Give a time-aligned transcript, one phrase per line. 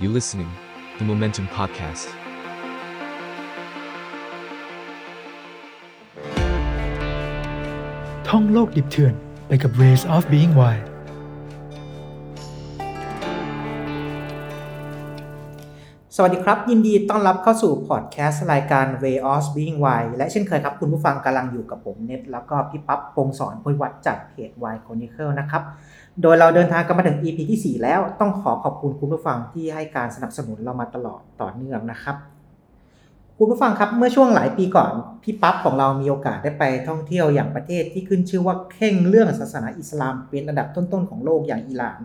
[0.00, 0.50] You listening,
[0.98, 2.06] the Momentum Podcast.
[8.28, 9.14] ท่องโลกดิบเถื่อน
[9.46, 10.89] ไปกับ Ways of Being Wild
[16.23, 25.63] วัสดีครับ ยินดีต้อนรับเข้าสู่พอดแคสต์รายการ Way of Being Why และเช่นเคยครับ คุณผู้ฟังกำลังอยู่กับผมเน็ตแล้วก็พี่ปั๊บปงสอนพลวัตจากเพจ Y Chronicle นะครับ
[26.21, 32.15] โดยเราเดินทางกันมาถึง EP ที่ 4 แล้วต้องขอขอบคุณคุณผู้ฟังที่ให้การสนับสนุนเรามาตลอดต่อเนื่องนะครับ
[33.37, 34.91] คุณผู้ฟังครับเมื่อช่วงหลายปีก่อน
[35.23, 41.99] พี่ปั๊บของเรามีโอกาสได้ไปท่องเที่ยวอย่างประเทศที่ขึ้นชื่อว่าเข่งเรื่องศาสนาอิสลามเป็นอันดับต้นๆของโลกอย่างอิหร่าน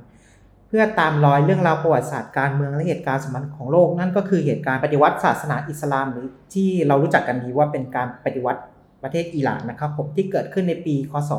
[0.78, 8.60] พื่อตามรอยเรื่องราวประวัติศาสตร์การเมืองและเหตุการณ์สำคัญของโลก นั่นก็คือเหตุการณ์ปฏิวัติศาสนาอิสลาม หรือที่เรารู้จักกันดีว่าเป็นการปฏิวัติ
[9.02, 11.32] ประเทศอิหร่านนะครับผมที่เกิดขึ้นในปีคศ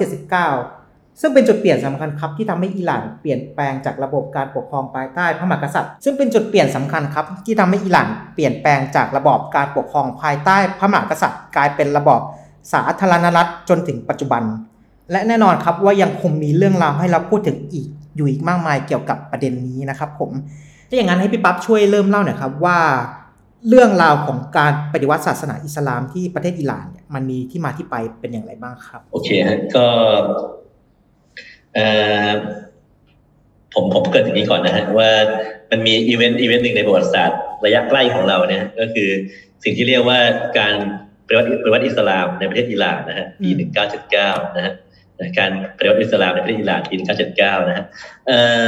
[0.00, 12.20] 1979 ซึ่งเป็นจุดเปลี่ยนสำคัญครับที่ทำให้อิหร่านเปลี่ยนแปลงจากระบบการปกครองภายใต้พระมหากษัตริย์ ซึ่งเป็นจุดเปลี่ยนสำคัญครับที่ทำให้อิหร่านเปลี่ยนแปลงจากระบอบการปกครองภายใต้พระมหากษัตริย์ กลายเป็นระบอบ
[12.72, 14.42] สาธารณรัฐจนถึงปัจจุบัน
[15.10, 20.30] และแน่นอนครับว่ายังคงมีเรื่องราวให้เราพูดถึงอีกอยู่อีกมากมายเกี่ยวกับประเด็นนี้นะครับ ผม
[20.88, 22.78] ถ้าอย่างนั้นให้พี่ปั๊บช่วยเริ่มเล่าหน่อยครับว่า
[23.68, 29.86] เรื่องราวของการปฏิวัติศาสนาอิสลามที่ประเทศอิหร่านเนี่ยมันมีที่มาที่ไปเป็นอย่างไรบ้างครับ โอเคฮะก็
[31.74, 31.86] เอ่
[32.28, 32.30] อ
[33.74, 35.10] ผมผมเกริ่นอย่างนี้ก่อนนะฮะว่า
[35.70, 39.08] มันมี event event หนึ่งในประวัติศาสตร์ระยะใกล้ของเราเนี่ยก็คือ
[39.64, 40.18] สิ่งที่เรียกว่า
[40.58, 40.74] การ
[41.26, 44.74] ปฏิวัติปฏิวัติอิสลามในประเทศอิหร่านนะฮะปีหนึ่งเก้าเจ็ดเก้านะฮะ
[45.38, 47.84] การปฏิวัติอิสลามในประเทศอิหร่านปีหนึ่งเก้าเจ็ดเก้านะฮะ
[48.26, 48.66] เอ่อ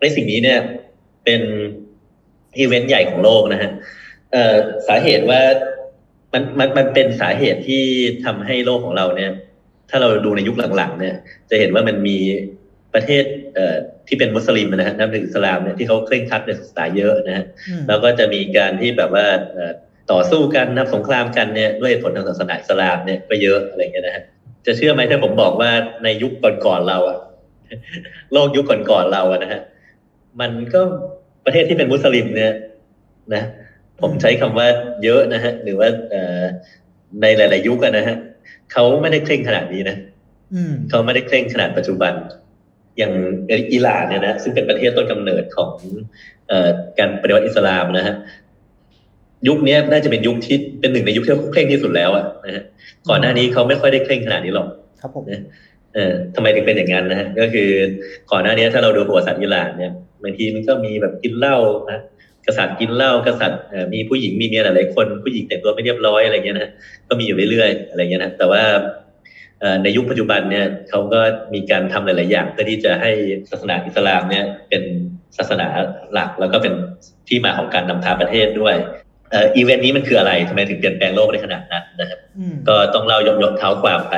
[0.00, 0.58] ในสิ่งนี้เนี่ย
[1.24, 1.42] เป็น
[2.58, 3.70] อีเวนต์ใหญ่ของโลกนะฮะ
[4.32, 4.54] เอ่อ
[4.88, 5.40] สาเหตุว่า
[6.32, 7.84] มันมันมันเป็นสาเหตุที่
[8.24, 9.30] ทำให้โลกของเราเนี่ย
[9.90, 11.14] ถ้าเราดูในยุคหลังๆ เนี่ย
[11.50, 12.18] จะเห็นว่ามันมี
[12.94, 13.76] ประเทศเอ่อ
[14.08, 17.44] ที่เป็นมุสลิมนะฮะนับถืออิสลามเนี่ยที่เขาเคร่งครัดในศาสนาเยอะนะฮะ
[17.88, 19.72] แล้วก็จะมีการที่แบบว่าเอ่อ
[20.12, 24.24] ต่อสู้กันนับสงครามกันเนี่ยด้วยผลทางศาสนาอิสลามเนี่ยก็เยอะอะไรเงี้ยนะฮะ
[24.66, 25.70] จะเชื่อไหมถ้าผมบอกว่า
[26.04, 26.32] ในยุค
[26.66, 27.18] ก่อนๆเราอะ
[28.32, 29.60] โลกยุคก่อนๆเราอะนะฮะ
[30.40, 30.80] มันก็
[31.44, 32.52] ประเทศที่เป็นมุสลิมเนี่ย
[33.34, 33.42] นะ
[34.00, 34.68] ผมใช้คำว่า
[35.04, 36.42] เยอะนะฮะหรือว่าเอ่อ
[37.22, 38.16] ในหลาย ๆ ยุคอะนะฮะ
[38.72, 39.96] เขาไม่ได้เคร่งขนาดนี้นะ
[40.54, 42.12] อืมเขาไม่ได้เคร่งขนาดปัจจุบัน
[42.98, 43.12] อย่าง
[43.72, 45.70] อิหร่านเนี่ยนะซึ่งเป็นประเทศต้นกำเนิดของ
[46.48, 48.14] เอ่อการปฏิวัติอิสลามนะฮะ
[49.48, 52.64] ยุคนี้น่าจะเป็นยุคที่เป็นหนึ่งในยุคที่เขาเคร่งที่สุดแล้วอะนะฮะ
[53.08, 54.68] ก่อนหน้านี้เขาไม่ค่อยได้เคร่งขนาดนี้หรอก
[55.00, 55.42] ครับผมนะ
[55.94, 57.68] เออทำไมถึงเป็นอย่างนั้นนะฮะก็คือ
[58.30, 59.92] ก่อนหน้านี้ถ้าเราดูประวัติศาสตร์อิหร่านเนี่ย
[60.22, 61.56] บางทีมันก็มีแบบกินเหล้า
[61.90, 62.00] นะ
[62.46, 66.68] กษัตริย์กินเหล้ากษัตริย์เอ่อมีผู้หญิงมีเมียหลายๆคนผู้หญิงแต่งตัวไม่เรียบร้อยอะไรเงี้ยนะ
[67.08, 68.62] ก็มีอยู่เรื่อยๆอะไรเงี้ยนะแต่ว่า
[69.60, 71.20] เอ่อในยุคปัจจุบันเนี่ยเขาก็
[71.54, 73.10] มีการทำหลาย ๆ อย่างเพื่อที่จะให้
[73.50, 74.82] ศาสนาอิสลามเนี่ยเป็น
[75.38, 75.66] ศาสนา
[76.12, 76.74] หลักแล้วก็เป็น
[77.28, 84.14] ที่มาของการนำพาประเทศด้วยเอ่ออีเวนต์นี้มันคืออะไรทำไมถึงเปลี่ยนแปลงโลกได้ขนาดนั้นนะครับอืมก็ต้องเล่ายกยกเท้าความไป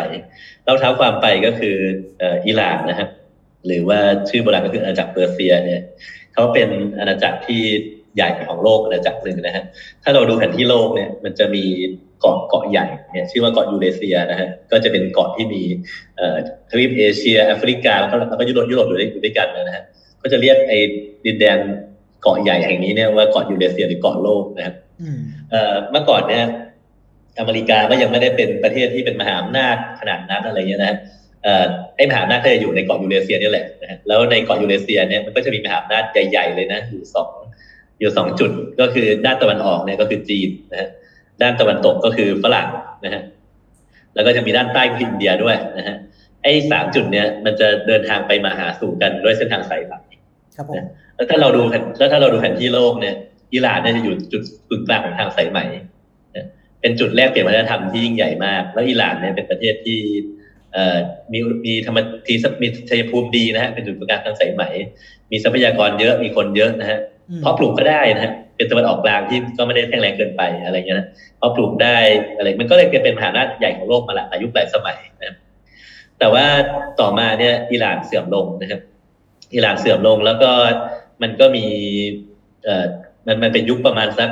[0.64, 1.76] เล่าเท้าความไปก็คือ
[2.18, 3.08] เอ่ออิหร่านนะฮะ
[3.66, 3.98] หรือว่า
[4.28, 5.80] ชื่อโบราณก็คืออาณาจักรเปอร์เซียเนี่ย
[6.34, 6.68] เขาเป็น
[6.98, 7.62] อาณาจักรที่
[8.16, 9.64] ใหญ่ของโลกอาณาจักรหนึ่งนะฮะ
[10.02, 11.64] ถ้าเราดูแผนที่โลกเนี่ยมันจะมี
[12.20, 15.62] เกาะเกาะใหญ่เนี่ยชื่อว่าเกาะยูเรเซียนะฮะก็จะเป็นเกาะที่มี
[16.16, 16.36] เอ่อ
[16.70, 19.84] ทวีปเอเชียแอฟริกาแล้วก็แล้วก็ยุโรปยุโรปอยู่ด้วยอยู่ด้วยกันนะฮะ
[20.22, 20.78] ก็จะเรียกไอ้
[21.26, 21.58] ดินแดน
[22.22, 24.87] เกาะใหญ่แห่งนี้เนี่ยว่าเกาะยูเรเซียหรือเกาะโลกนะครับอืม
[25.50, 26.44] เอ่อเมื่อก่อนเนี่ย
[27.38, 30.96] อเมริกาก็ยังไม่ได้เป็นประเทศที่เป็นมหาอำนาจขนาดนั้นอะไรเงี้ยนะฮะ
[31.42, 31.64] เอ่อ
[31.96, 37.30] ไอ้มหาอำนาจก็จะอยู่ในเกาะยูเรเซียนี่แหละนะฮะแล้วในเกาะยูเรเซียเนี่ยมันก็จะมีมหาอำนาจใหญ่ ๆ เลยนะอยู่สอง
[38.00, 38.50] อยู่สองจุด
[38.80, 40.88] ก็คือด้านตะวันออกเนี่ยก็คือจีนนะฮะ
[41.42, 42.68] ด้านตะวันตกก็คือฝรั่ง
[43.04, 43.22] นะฮะ
[44.14, 45.96] แล้วก็จะมีด้านใต้คืออินเดียด้วยนะฮะ
[46.42, 49.94] ไอ้สามจุดเนี่ยมันจะเดินทางไปมาหาสู่กันด้วยเส้นทางสายไหม
[50.56, 50.84] ครับผม
[51.14, 53.14] แล้วถ้าเราดูแผนแล้วถ้าเราดูแผนที่โลกเนี่ย
[53.52, 55.58] อิหร่านเนี่ยจะอยู่จุดกึ่งกลางของทางสายไหม
[56.36, 56.46] นะ
[56.80, 60.00] เป็นจุดแรกเปลี่ยนวัฒนธรรมที่ยิ่งใหญ่มาก แล้วอิหร่านเนี่ยเป็นประเทศที่
[60.72, 60.96] เอ่อ
[61.32, 64.64] มีมีธรรมทีมีชัยภูมิดีนะฮะเป็นจุดกึ่งกลางทางสายไหม
[65.30, 66.98] มีทรัพยากรเยอะมีคนเยอะนะฮะ
[67.30, 71.06] อืมเพาะปลูกก็ได้นะฮะเป็นตะวันออกกลางที่ก็ไม่ได้แข็งแรงเกินไปอะไรเงี้ยนะ
[71.38, 71.96] เพาะปลูกได้
[72.36, 75.36] อะไรมันก็เลยเป็นมหาอำนาจใหญ่ของโลกมาหลายยุคหลายสมัยนะครับ
[76.18, 76.46] แต่ว่า
[77.00, 78.80] ต่อมาเนี่ยอิหร่านเสื่อมลงนะครับ
[79.54, 80.50] อิหร่านเสื่อมลงแล้วก็
[81.22, 81.66] มันก็มี
[82.64, 82.86] เอ่อ
[83.26, 84.30] มันมันเป็นยุคประมาณสัก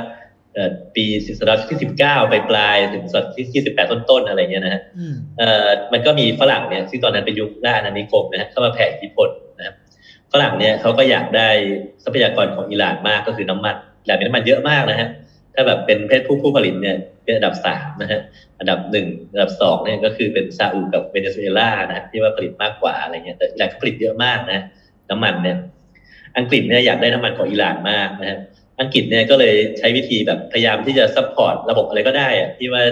[0.53, 9.75] เอ่อปีศตวรรษที่สิบเก้าไปปลายๆถึงศตวรรษที่ยี่สิบแปดต้นๆอะไรเงี้ยนะฮะอืมเอ่อมันก็มีฝรั่งเนี่ยซึ่งตอนนั้นเป็นยุคล่าอาณานิคมนะฮะเข้ามาแผ่อิทธิพลนะครับ
[10.33, 11.49] ฝรั่งเนี่ยเขาก็อยากได้
[12.03, 15.09] ทรัพยากรของอิหร่านมากก็คือน้ำมันอิหร่านมีน้ำมันเยอะมากนะฮะ
[15.53, 18.21] ถ้าแบบเป็นเพศผู้ผู้ผลิตเนี่ยเป็นอันดับสามนะฮะ
[18.59, 24.59] อันดับหนึ่งอันดับสองเนี่ยก็คือเป็นซาอุกับเวเนซุเอลานะฮะที่ว่าผลิตมากกว่าอะไรเงี้ยแต่อิหร่านก็ผลิตเยอะมากนะ
[25.09, 25.57] น้ำมันเนี่ย
[26.37, 28.39] อังกฤษเนี่ยอยากได้น้ำมันของอิหร่านมากนะฮะ
[28.79, 32.83] อังกฤษเนี่ยก็เลยใช้วิธีแบบพยายามที่จะ support ระบบอะไรก็ได้อะที่ว่า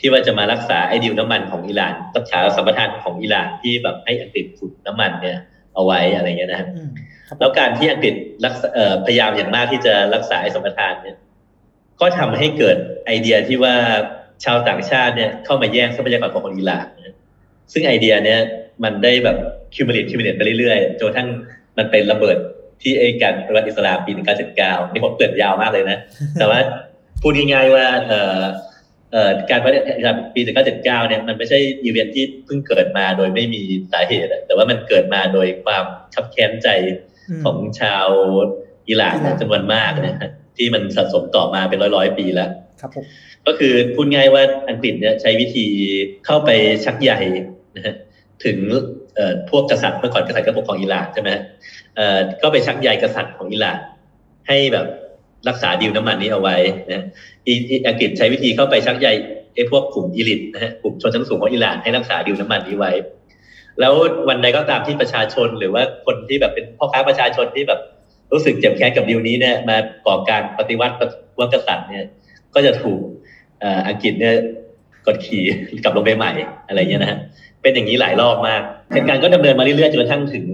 [0.00, 5.38] ที่ว่าจะมารักษาไอ้ดิวน้ำมันของอิหร่านรักษาสัมปทานของอิหร่านที่แบบให้อังกฤษขุดน้ำมันเนี่ย
[5.74, 6.90] เอาไว้อะไรเงี้ยนะฮะอืม
[7.28, 8.14] ครับผมแล้วการที่อังกฤษ
[8.44, 11.16] รักษาเอ่อพยายามอย่างมากที่จะรักษาไอ้สัมปทานเนี่ย
[12.00, 12.76] ก็ทำให้เกิด
[13.06, 13.74] ไอเดียที่ว่า
[14.44, 17.16] ชาวต่างชาติเนี่ยเข้ามาแย่งทรัพยากรของคนอิหร่านนะ
[17.72, 18.40] ซึ่งไอเดียเนี่ย
[18.84, 19.36] มันได้แบบ
[19.74, 21.28] cumulate cumulate ไปเรื่อยๆจนกระทั่ง
[21.78, 22.36] มันเป็นระเบิด
[22.82, 24.12] ที่ไอการปฏิวัติอิสลามปี
[24.52, 25.98] 1979นี่ผมเกริ่นยาวมากเลยนะ
[26.38, 26.58] แต่ว่า
[27.22, 28.40] พูดง่ายๆว่าเอ่อ
[29.12, 33.62] เอ่อการปฏิวัติอิสลามปี1979เนี่ยมันไม่ใช่อีเวนท์ที่เพิ่งเกิดมาโดยไม่มี
[33.92, 35.84] สาเหตุอะแต่ว่ามันเกิดมาโดยความ
[36.14, 38.06] คับแค้นใจของชาว
[38.88, 42.50] อิหร่านอิหร่านจำนวนมากนะฮะที่มันสะสมต่อมาเป็นร้อยร้อยๆปีแล้ว
[42.80, 43.04] ครับผม
[43.46, 45.66] ก็คือพูดง่ายว่าอังกฤษเนี่ยใช้วิธี
[46.26, 46.50] เข้าไป
[46.84, 47.12] ชักใย
[47.76, 47.94] นะฮะ
[48.44, 48.84] ถึงเอ่อ
[49.50, 51.42] พวกกษัตริย์เมื่อก่อนกษัตริย์ก็ปกครองอิหร่านใช่ไหมฮะ
[52.42, 53.78] ก็ไปชักใยกษัตริย์ของอิหร่าน
[54.48, 54.86] ให้แบบ
[55.48, 56.56] รักษาดีลน้ำมันนี้เอาไว้
[56.92, 57.04] นะ
[57.88, 59.08] อังกฤษใช้วิธีเข้าไปชักใย
[59.54, 62.92] ไอ้พวกกลุ่มอิลิทนะฮะกลุ่มชนชั้นสูงของอิหร่านให้รักษาดีลน้ำมันนี้ไว้
[63.80, 63.94] แล้ว
[64.28, 67.80] วันใดก็ตามที่ประชาชนหรือว่าคนที่แบบเป็นพ่อค้าประชาชนที่แบบ
[68.32, 69.76] รู้สึกเจ็บแค้นกับดีลนี้เนี่ยมา
[70.06, 70.94] ก่อการปฏิวัติ
[71.40, 72.04] วักษัตริย์เนี่ย
[72.54, 73.00] ก็จะถูก
[73.88, 74.34] อังกฤษเนี่ย
[75.06, 75.44] กดขี่
[75.84, 76.32] กลับลงไปใหม่
[76.68, 77.18] อะไรเงี้ยนะฮะ
[77.62, 78.62] เป็นอย่างนี้หลายรอบมาก
[78.92, 80.44] เหตุการณ์ก็ดำเนินมาเรื่อยๆจนกระทั่งถึง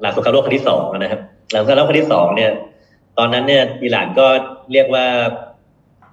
[0.00, 1.20] หลังสงครามโลกครั้งที่สองนะครับ
[1.52, 2.50] หลังสงครามโลกครั้งที่สองเนี่ย
[3.18, 4.26] ตอนนั้นเนี่ยอิหร่านก็
[4.72, 5.06] เรียกว่า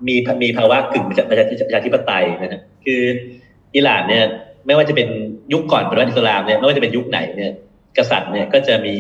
[0.07, 3.01] มีมีภาวะกึ่งประชาประชาธิปไตยนะฮะคือ
[3.75, 4.23] อิหร่านเนี่ย
[4.65, 5.07] ไม่ว่าจะเป็น
[5.53, 7.51] ยุคก่อนปฏิวัติอิสลามเนี่ยไม่ว่าจะเป็นยุคไหนเนี่ย
[7.97, 8.95] กษัตริย์เนี่ยก็จะมี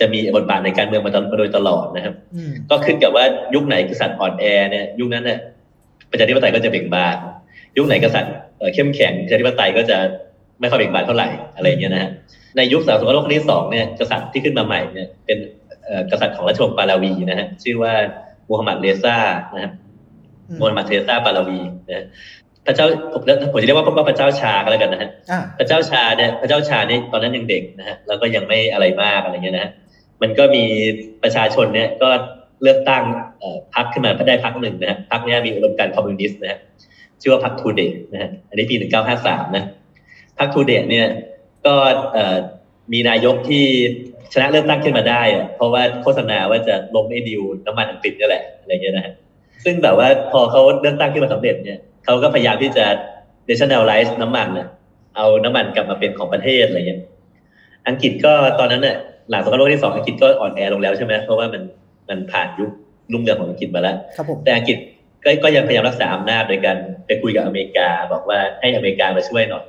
[0.00, 3.24] จะมีบทบาทในการเมืองมาตลมาโดยตลอดนะครับอืมก็ขึ้นกับว่า
[3.54, 5.38] ยุคไหนกษัตริย์อ่อนแอเนี่ยยุคนั้นเนี่ย
[6.10, 7.16] ประชาธิปไตยก็จะเบ่งบาน
[7.76, 9.98] ยุคไหนกษัตริย์เอ่อเข้มแข็งประชาธิปไตยก็จะ
[10.62, 12.10] ไม่ค่อยเบ่งบานเท่าไหร่อะไรอย่างเงี้ยนะฮะ
[12.56, 15.38] ในยุคสามสงครามโลกครั้งที่สองเนี่ยกษัตริย์ที่ขึ้นมาใหม่เนี่ยเป็น
[15.84, 17.92] เอ่อกษัตริย์ของราชวงศ์ปาลาวีนะฮะชื่อว่า
[18.48, 19.16] มูฮัมหมัดเรซ่า
[19.54, 19.72] นะครับ
[20.48, 22.04] อืมมูฮัมหมัดเรซ่าปาลาวีนะฮะ
[22.66, 23.22] พระเจ้าผม
[23.52, 29.70] ผมจะเรียกว่าพระเจ้าชาก็แล้วกันนะฮะอ่าพระเจ้าชาเนี่ยพระเจ้าชาเนี่ยตอนนั้นยังเด็กนะฮะแล้วก็ยังไม่อะไรมากอะไรเงี้ยนะฮะ
[30.22, 30.64] มันก็มี
[31.22, 32.10] ประชาชนเนี่ยก็
[32.62, 33.02] เลือกตั้ง
[33.40, 36.58] เอ่อพรรคขึ้นมาได้พรรคหนึ่งนะฮะพรรคเนี้ยมีอุดมการณ์คอมมิวนิสต์นะฮะ
[37.20, 38.76] ชื่อว่าพรรคทูเดตนะฮะอันนี้ปี
[39.16, 39.64] 1953นะ
[40.38, 41.08] พรรคทูเดตเนี่ย
[41.66, 41.74] ก็
[42.12, 42.36] เอ่อ
[42.92, 43.66] มีนายกที่
[44.32, 49.12] ชนะเลือกตั้งขึ้นมาได้อะเพราะว่าโฆษณาว่าจะล้มไอ้ดิวน้ำมันอังกฤษนี่แหละอะไรเงี้ยนะฮะ
[49.64, 52.86] ซึ่งแบบว่าพอเขาเลือกตั้งขึ้นมาสำเร็จเนี่ยเขาก็พยายามที่จะ
[53.48, 54.68] nationalize น้ำมันนะ
[55.16, 57.00] เอาน้ำมันกลับมาเป็นของประเทศอะไรเงี้ย
[57.88, 58.96] อังกฤษก็ตอนนั้นเนี่ย
[59.30, 61.62] หลังสงครามโลกที่สองอังกฤษก็อ่อนแอลงแล้วใช่ไหมเพราะว่ามัน
[62.08, 62.70] มันผ่านยุค
[63.12, 64.76] รุ่งเรืองของอังกฤษมาแล้วครับผมแต่อังกฤษ
[65.24, 66.76] ก็ก็ยังพยายามรักษาอำนาจโดยการ
[67.06, 69.64] ไปคุยกับอเมริกา บอกว่าให้อเมริกามาช่วยหน่อย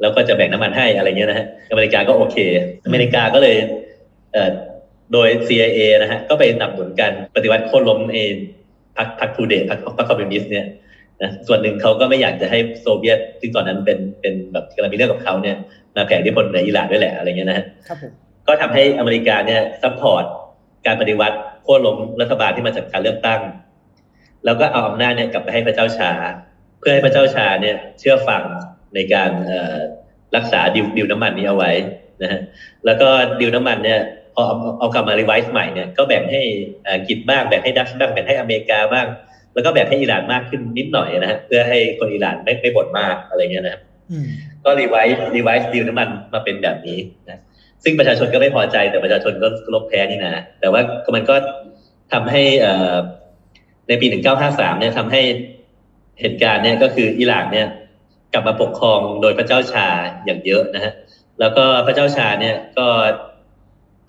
[0.00, 2.36] แล้วก็จะแบ่งน้ำมันให้อะไรเงี้ยนะฮะอเมริกาก็โอเค
[2.86, 3.56] อเมริกาก็เลย
[4.32, 4.50] เอ่อ
[5.12, 8.34] โดย CIA นะฮะก็ไปสนับสนุนการปฏิวัติโค่นล้มเอง
[8.96, 10.66] พรรคพรรคทูเดห์พรรคพรรคคอมมิวนิสต์เนี่ย
[11.22, 15.56] นะส่วนหนึ่งเขาก็ไม่อยากจะให้โซเวียตซึ่งตอนนั้นเป็นเป็นแบบกำลังมีเรื่องกับเขาเนี่ย
[15.96, 18.12] มาแผ่อิทธิพลในอิหร่านด้วยแหละอะไรเงี้ยนะฮะครับผม
[18.48, 20.24] ก็ทำให้อเมริกาเนี่ย support
[20.86, 23.40] การปฏิวัติโค่นล้มรัฐบาลที่มาจากการเลือกตั้ง
[24.44, 26.12] แล้วก็เอาอำนาจเนี่ยกลับไปให้พระเจ้าชาห์
[26.78, 28.42] เพื่อให้พระเจ้าชาห์เนี่ยเชื่อฟัง
[28.96, 29.76] ในการเอ่อ
[30.36, 31.72] รักษาดิวดิวน้ำมันนี้เอาไว้
[32.22, 32.40] นะฮะ
[32.84, 33.08] แล้วก็
[33.40, 34.00] ดิวน้ำมันเนี่ย
[34.34, 36.42] พอเอาเอากลับมา revise ใหม่เนี่ยก็แบ่งให้
[36.94, 39.06] อังกฤษบ้างแบ่งให้ดัตช์บ้างแบ่งให้อเมริกาบ้าง
[39.54, 44.26] แล้วก็แบ่งให้อิหร่านมากขึ้นนิดหน่อยนะฮะเพื่อให้คนอิหร่านไม่ไม่บ่นมากอะไรเงี้ยนะครับอืม
[44.64, 47.40] ก็ revise revise deal น้ำมันมาเป็นแบบนี้นะ
[47.84, 51.36] ซึ่งประชาชนก็ไม่พอใจแต่ประชาชนก็รบแพ้นี่นะแต่ว่าก็มันก็
[52.12, 52.94] ทำให้เอ่อ
[53.88, 54.06] ในปี
[54.44, 55.22] 1953เนี่ยทำให้
[56.20, 57.85] เหตุการณ์เนี่ยก็คืออิหร่านเนี่ยก
[58.36, 59.86] ลับมาปกครองโดยพระเจ้าชา
[60.24, 60.92] อย่างเยอะนะฮะ
[61.40, 62.86] แล้วก็พระเจ้าชาเนี่ยก็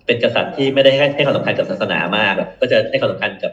[0.06, 3.52] เป็นกษัตริย์ที่ไม่ได้ให้ให้ความสำคัญกับศาสนามากอะก็จะให้ความสำคัญกับ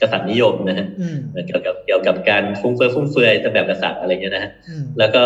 [0.00, 5.24] กษัตริย์นิยมนะฮะอืมเกี่ยวกับเกี่ยวกับการฟุ้งเฟ้อฟุ่มเฟือยตามแบบกษัตริย์อะไรเงี้ยนะฮะอืมแล้วก็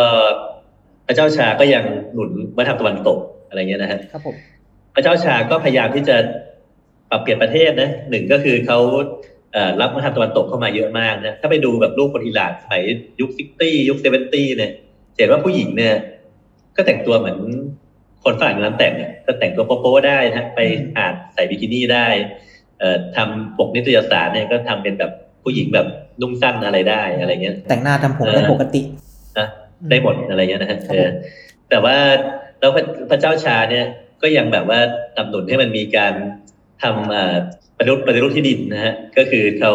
[1.07, 4.35] พระเจ้าชาก็ยังหนุนวัฒนธรรมตะวันตกอะไรเงี้ยนะฮะครับผม
[4.95, 6.17] พระเจ้าชาก็พยายามที่จะ
[7.11, 8.79] ปรับเปลี่ยนประเทศนะหนึ่งก็คือเขา
[9.53, 12.83] เอ่อรับวัฒนธรรมตะวันตกเข้ามาเยอะมากนะถ้าไปดูแบบรูปคนอิหร่านสมัย
[13.21, 14.86] ยุค sixty ยุค seventy เนี่ยจะ
[15.17, 15.95] เห็นว่าผู้หญิงเนี่ย
[16.77, 17.39] ก็แต่งตัวเหมือน
[18.25, 20.61] คนฝรั่งยุคนั้นแต่งเนี่ยก็แต่งตัวโป๊ๆได้นะไป
[20.97, 22.07] หาดใส่บิกินี่ได้
[22.79, 25.87] เอ่อทำปกนิตยสารเนี่ยก็ทำเป็นแบบผู้หญิงแบบ
[26.21, 28.83] นุ่งสั้นอะไรได้อะไรเงี้ย แต่งหน้าทำผมเออได้ปกติ
[29.39, 29.47] นะ
[29.91, 31.09] ได้หมดอะไรเงี้ยนะฮะครับเออ
[31.71, 31.97] แต่ว่า
[32.61, 33.85] แล้วพระพระเจ้าชาห์เนี่ย
[34.23, 34.79] ก็ยังแบบว่า
[35.15, 36.13] สนับสนุนให้มันมีการ
[36.83, 37.37] ทำอ่า
[37.79, 39.73] ปฏิรูปปฏิรูปที่ดินนะฮะก็คือเขา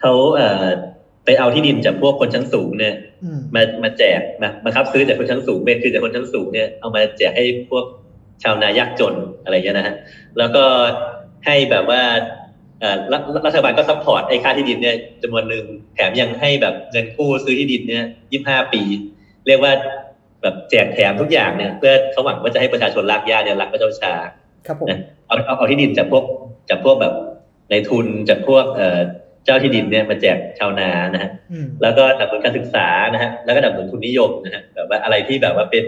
[0.00, 0.66] เขาเอ่อ
[1.24, 7.84] ไปเอาที่ดินจากพวกคนชั้นสูงเนี่ยอื มมามาแจกมามาครับซื้อจากคนชั้นสูงเป็นคือจากคนชั้นสูงเนี่ยเอามาแจกให้พวก
[8.42, 9.14] ชาวนายากจน
[9.44, 9.94] อะไรเงี้ยนะฮะ
[10.38, 10.64] แล้วก็
[11.46, 12.02] ให้แบบว่า
[12.80, 15.64] เอ่อรัฐรัฐบาลก็ support ไอ้ค่าที่ดินเนี่ยจำนวนหนึ่ง
[15.94, 18.82] แถมยังให้แบบเงินกู้ซื้อที่ดินเนี่ยยี่ห้าปี
[19.46, 19.72] เรียกว่า
[20.42, 24.12] แบบแจกแถมทุกอย่างเนี่ยเพื่อเขาหวังว่าจะให้ประชาชนรักญาติเนี่ยรักพระเจ้าชา
[24.66, 26.24] ครับผมนะเอาเอาเอาที่ดินจากพวก
[26.70, 27.14] จากพวกแบบ
[27.70, 29.00] ในทุนจากพวกเอ่อ
[29.44, 35.84] เจ้าที่ดินเนี่ยมาแจกชาวนานะฮะอืมแล้วก็ดับเบิลการศึกษานะฮะแล้วก็ดับเบิลทุนนิยมนะฮะแบบว่าอะไรที่แบบว่าเป็น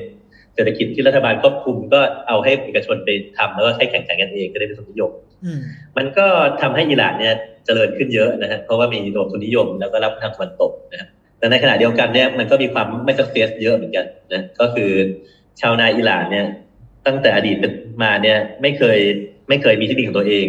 [0.54, 5.10] เศรษฐกิจที่รัฐบาลควบคุมก็เอาให้เอกชนไปทำแล้วก็ให้แข่งขันกันเองก็ได้เป็นทุนนิยม
[5.44, 5.60] อืม
[5.96, 6.26] มันก็
[6.62, 7.34] ทำให้อิหร่านเนี่ย
[7.66, 11.08] เจริญขึ้นเยอะนะฮะเพราะว่ามีระบบทุนนิยมแล้วก็รับทางตะวันตกนะฮะ
[11.38, 14.90] แต่ในขณะเดียวกันเนี่ยมันก็มีความไม่สักเซสเยอะเหมือนกันนะก็คือ
[15.60, 16.46] ชาวนาอิหร่านเนี่ย
[17.06, 18.98] ตั้งแต่อดีตเป็นมาเนี่ยไม่เคย
[19.48, 20.46] ไม่เคยมีที่ดินของตัวเอง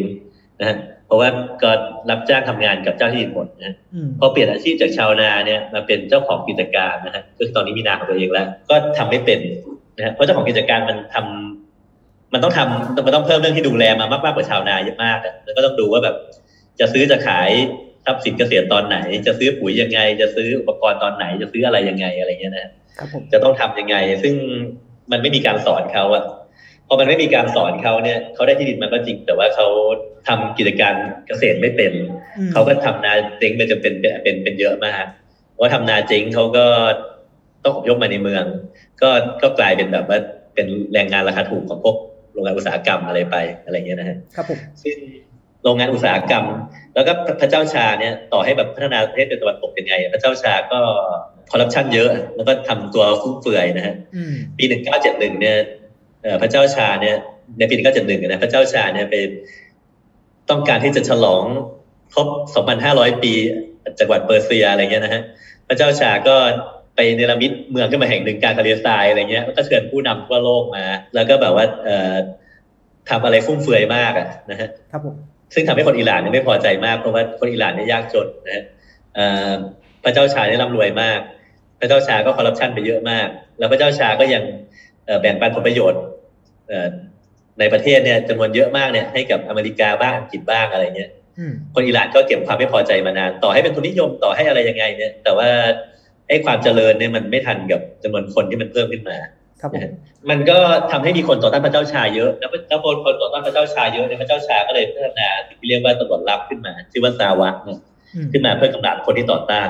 [0.60, 1.30] นะฮะ เพราะว่า
[1.64, 1.72] ก็
[2.10, 9.40] รับจ้างทำงานกับเจ้าที่ดินหมดนะฮะอืมพอเปลี่ยนอาชีพจากชาวนาเนี่ยมาเป็นเจ้าของกิจการนะฮะคือตอนนี้มีนาของตัวเองแล้ว ก็ทำไม่เป็น
[9.98, 16.16] นะฮะเพราะเจ้าของกิจการมันทำมันต้องทำมันต้องเพิ่มเรื่องที่ดูแลมามากๆกว่าชาวนาเยอะมากอะแล้วก็ต้องดูว่าแบบ
[16.80, 17.50] จะซื้อจะขาย
[18.06, 24.34] ทรัพย์สินเกษตรตอนไหน จะซื้อปุ๋ยยังไง จะซื้ออุปกรณ์ตอนไหน จะซื้ออะไรยังไงอะไรเงี้ยนะฮะครับผมจะต้องทำยังไง ซึ่ง
[25.12, 26.24] มันไม่มีการสอนเขาอะ
[26.88, 29.68] พอมันไม่มีการสอนเขาเนี่ยเขาได้ที่ดินมาก็จริง แต่ว่าเขา
[30.28, 30.94] ทำกิจการ
[31.28, 31.92] เกษตรไม่เป็น
[32.38, 35.06] อืมเขาก็ทำนาเจ๊งเป็นจะเป็นเป็นเป็นเป็นเยอะมาก
[35.52, 36.66] เพราะว่าทำนาเจ๊งเขาก็
[37.64, 38.46] ต้องอพยพมาในเมือง
[39.02, 39.10] ก็
[39.42, 40.20] ก็กลายเป็นแบบว่า
[40.56, 41.96] เป็นแรงงานราคาถูกของพวก
[42.34, 44.96] โรงงานอุตสาหกรรมอะไรไปอะไรเงี้ยนะฮะครับผมซึ่ง
[45.64, 46.46] โรงงานอุตสาหกรรม
[46.96, 47.12] แล้วก็
[47.42, 50.80] พระเจ้าชาเนี่ยต่อให้แบบพัฒนาประเทศเป็นตะวันตกเป็นไง พระเจ้าชาก็
[51.52, 55.85] คอร์รัปชันเยอะ แล้วก็ทำตัวฟุ่มเฟือยนะฮะอืมปีหนึ่งเก้าเจ็ดหนึ่งเนี่ยเอ่อ
[56.42, 57.16] พระเจ้าชาเนี่ย
[57.58, 59.16] ในปีหนึ่งเก้าเจ็ดหนึ่งนะพระเจ้าชาเนี่ยไป
[60.50, 61.44] ต้องการที่จะฉลอง
[62.14, 63.34] ครบสองพันห้าร้อยปี
[64.00, 65.22] จักรวรรดิเปอร์เซียอะไรเงี้ยนะฮะ
[65.68, 66.36] พระเจ้าชาก็
[66.96, 72.16] ไปเนรมิตเมืองขึ้นมาแห่งหนึ่งกลารทะเลทรายอะไรเงี้ยแล้วก็เชิญผู้นำทั่วโลกมา แล้วก็แบบว่าเอ่อ
[73.10, 75.16] ทำอะไรฟุ่มเฟือยมากอะนะฮะครับผม
[75.54, 78.64] ซึ่งทำให้คนอิหร่านเนี่ยไม่พอใจมากเพราะว่าคนอิหร่านเนี่ยยากจนนะฮะ
[79.16, 79.52] เอ่อ
[80.04, 81.20] พระเจ้าชาเนี่ยร่ำรวยมาก
[81.80, 83.28] พระเจ้าชาก็คอร์รัปชันไปเยอะมาก
[83.60, 84.44] แล้วพระเจ้าชาก็ยัง
[85.06, 86.15] เอ่อแบ่งปันผลประโยชน์เอ่อ
[87.60, 95.50] ในประเทศเนี่ยจำนวนเยอะมากเนี่ยให้กับอเมริกาบ้างอังกฤษบ้างอะไรเงี้ยอืมคนอิหร่านก็เก็บความไม่พอใจมานาน ต่อให้เป็นทุนนิยมต่อให้อะไรยังไงเนี่ย แต่ว่า
[96.28, 99.18] ไอ้ความเจริญเนี่ยมันไม่ทันกับจำนวนคนที่มันเพิ่มขึ้นมา
[99.62, 99.92] ครับผม
[100.30, 100.58] มันก็
[100.92, 107.80] ทำให้มีคนต่อต้านพระเจ้าชาเยอะ แล้วแล้วพอคนต่อต้านพระเจ้าชาเยอะเนี่ยพระเจ้าชาก็เลยพัฒนาสิ่งที่เรียกว่าตำรวจลับขึ้นมา ชื่อว่าซาวะเนี่ย
[108.16, 109.70] อืมขึ้นมาเพื่อกำจัดคนที่ต่อต้าน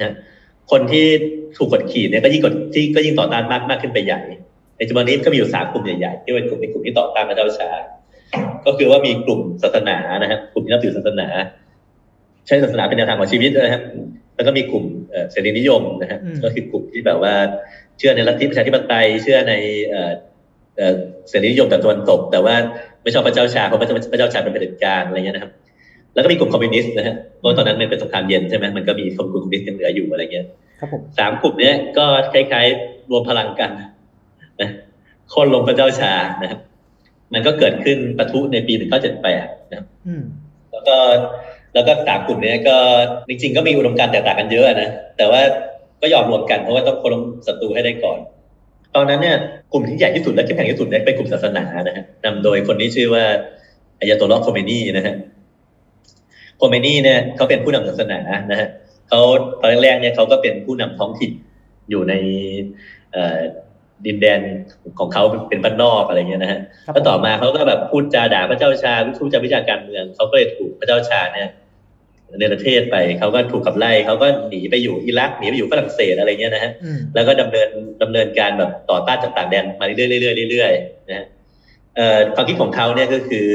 [0.00, 0.12] นะ
[0.70, 1.06] คนที่
[1.56, 4.20] ถูกกดขี่เนี่ยก็ยิ่งกดที่ก็ยิ่งต่อต้านมากมากขึ้นไปใหญ่
[4.80, 7.70] ในจำนวนนี้ก็มีอยู่สามกลุ่มใหญ่ๆที่เป็นกลุ่มเป็นกลุ่มที่ต่อต้านพระเจ้าชา
[8.66, 11.28] ก็คือว่ามีกลุ่มศาสนานะฮะกลุ่มที่นับถือศาสนา
[12.46, 13.82] ใช้ศาสนาเป็นแนวทางของชีวิตนะฮะ
[14.36, 17.34] แล้วก็มีกลุ่มเอ่อเสรีนิยมนะฮะก็คือกลุ่มที่แบบว่า
[17.98, 19.54] เชื่อในลัทธิประชาธิปไตยเชื่อใน
[19.88, 20.12] เอ่อ
[20.76, 20.94] เอ่อ
[21.28, 22.54] เสรีนิยมแบบตะวันตก แต่ว่า
[23.02, 25.52] ไม่ชอบพระเจ้าชาเพราะพระเจ้าพระเจ้าชาเป็นเผด็จการอะไรเงี้ยนะครับ
[26.14, 30.46] แล้วก็มีกลุ่มคอมมิวนิสต์นะฮะเพราะตอนนั้นมันเป็นสงครามเย็นใช่ไหมมันก็มีกลุ่มคอมมิวนิสต์ยังเหลืออยู่อะไรเงี้ย
[30.80, 33.89] ครับผมสามกลุ่มเนี้ยก็คล้ายๆรวมพลังกันนะ
[35.30, 36.60] โคนลงพระเจ้าชานะครับ
[37.32, 38.74] มันก็เกิดขึ้นปะทุในปี
[39.22, 40.22] 1978นะครับอืม
[40.72, 40.96] แล้วก็
[41.74, 42.76] แล้วก็สามกลุ่มเนี้ยก็
[43.28, 45.40] จริงๆ ก็มีอุดมการณ์แตกต่างกันเยอะนะแต่ว่า
[46.00, 48.18] ก็ยอมรวมกันเพราะว่าต้องคนลงศัตรูให้ได้ก่อน
[48.96, 49.36] ตอนนั้นเนี่ย
[49.72, 53.24] กลุ่มที่ใหญ่ที่สุดและเข้มแข็งที่สุดเนี่ยเป็นกลุ่มศาสนานะฮะนำโดยคนที่ชื่อว่า
[54.00, 55.14] อายาโตลลอฮ์โคเมนีนะฮะ
[56.56, 58.18] โคเมนีเนี่ยเขาเป็นผู้นำศาสนา
[58.50, 58.68] นะฮะ
[59.08, 59.20] เขา
[59.60, 61.32] ตอนแรกๆเนี่ยเขาก็เป็นผู้นำท้องถิ่น
[61.90, 62.14] อยู่ใน
[63.12, 63.38] เอ่อ
[64.06, 64.40] ดินแดน
[64.98, 71.50] ของเขาเป็นบ้านนอกอะไรเงี้ยนะฮะครับแล้วต่อมาเขาก็แบบพูดจาด่าพระเจ้าชาพูดจาวิจารการเมืองเขาก็เลยถูกพระเจ้าชาเนี่ย
[72.40, 77.68] ในประเทศไปเขาก็ถูกขับไล่เขาก็หนีไปอยู่อิรักหนีไปอยู่ฝรั่งเศสอะไรเงี้ยนะฮะอืมแล้วก็ดำเนิน
[78.02, 81.26] ดำเนินการแบบต่อต้านจากต่างแดนมาเรื่อยๆเรื่อยๆเรื่อยๆนะฮะ
[81.96, 83.46] เอ่อความคิดของเขาเนี่ยก็คือ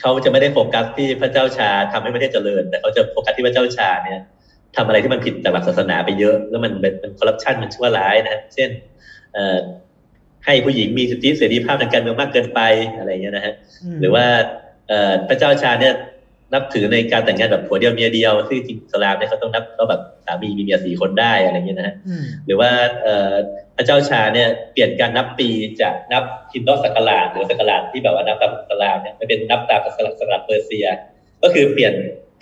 [0.00, 4.20] เขาจะไม่ได้โฟกัสที่พระเจ้าชาทำให้ประเทศเจริญ แต่เขาจะโฟกัสที่พระเจ้าชาเนี่ย
[4.76, 8.70] ทำอะไรที่มันผิดจากหลักศาสนาไปเยอะ แล้วมันเป็นมันคอร์รัปชันมันชั่วร้ายนะฮะเช่น
[9.34, 9.56] เอ่อ
[10.46, 12.60] ให้ผู้หญิงมีสิทธิเสรีภาพทางการเมืองมากเกินไป
[12.98, 13.54] อะไรเงี้ยนะฮะ
[13.94, 14.26] มหรือว่า
[14.88, 15.94] เอ่อพระเจ้าชาเนี่ย
[16.54, 22.70] นับถือในการแต่งงานแบบผัวเดียวเมียเดียวซึ่งจริงๆอิสลามเนี่ยเขาต้องนับเขาแบบสามีมีเมียสี่คนได้อะไรเงี้ยนะฮะอืมหรือว่า
[23.02, 23.32] เอ่อ
[23.76, 25.48] พระเจ้าชาเนี่ยเปลี่ยนการนับปี
[25.80, 30.86] จากนับฮินดอศักราชหรือศักราชที่แบบว่านับตามอิสลามเนี่ยไปเป็นนับตามศักราชศักราชเปอร์เซีย
[31.42, 31.94] ก็คือเปลี่ยน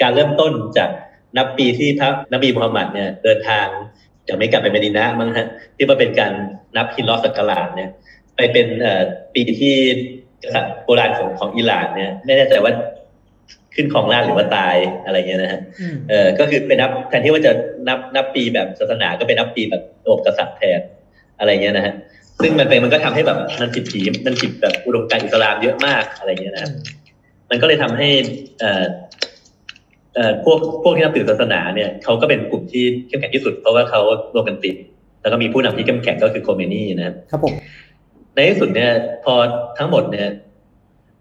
[0.03, 0.91] การเริ่มต้นจาก
[1.37, 3.67] นับปีที่พระนบีมูฮัมหมัดเนี่ยเดินทาง
[4.31, 5.47] จากเมกะไปเมดินะมั้งฮะ
[5.77, 6.33] ที่มาเป็นการ
[6.77, 7.91] นับฮินดอศักราชเนี่ย
[8.37, 9.03] ไปเป็นเอ่อ
[9.35, 9.75] ปีที่
[10.43, 12.73] กษัตริย์โบราณของของอิหร่านเนี่ยไม่แน่ใจว่า
[13.75, 17.53] ขึ้นของราชย์หรือว่าตายอะไรเงี้ยนะฮะอืมเออก็คือเป็นนับแทนที่ว่าจะ
[17.89, 20.81] นับนับปีแบบศาสนาก็เป็นนับปีแบบระบบกษัตริย์แทน
[21.39, 21.95] อะไรเงี้ยนะฮะ
[22.43, 26.71] ซึ่งมันเป็นมันก็ทำให้แบบมันผิดผีมันผิดแบบอุดมการณ์อิสลามเยอะมากอะไรเงี้ยนะฮะ
[27.51, 28.09] มันก็เลยทำให้
[28.61, 28.85] เอ่อเอ่อ
[30.45, 34.01] พวกพวกที่นับถือศาสนาเนี่ยเขาก็เป็นกลุ่มที่เข้มแข็งที่สุด เพราะว่าเขา
[34.35, 34.77] รวมกันติด
[35.23, 37.55] แล้วก็มีผู้นำที่เข้มแข็งก็คือโคเมนีนะครับครับผม
[38.35, 38.91] ในที่สุดเนี่ย
[39.25, 39.35] พอ
[39.79, 40.29] ทั้งหมดเนี่ย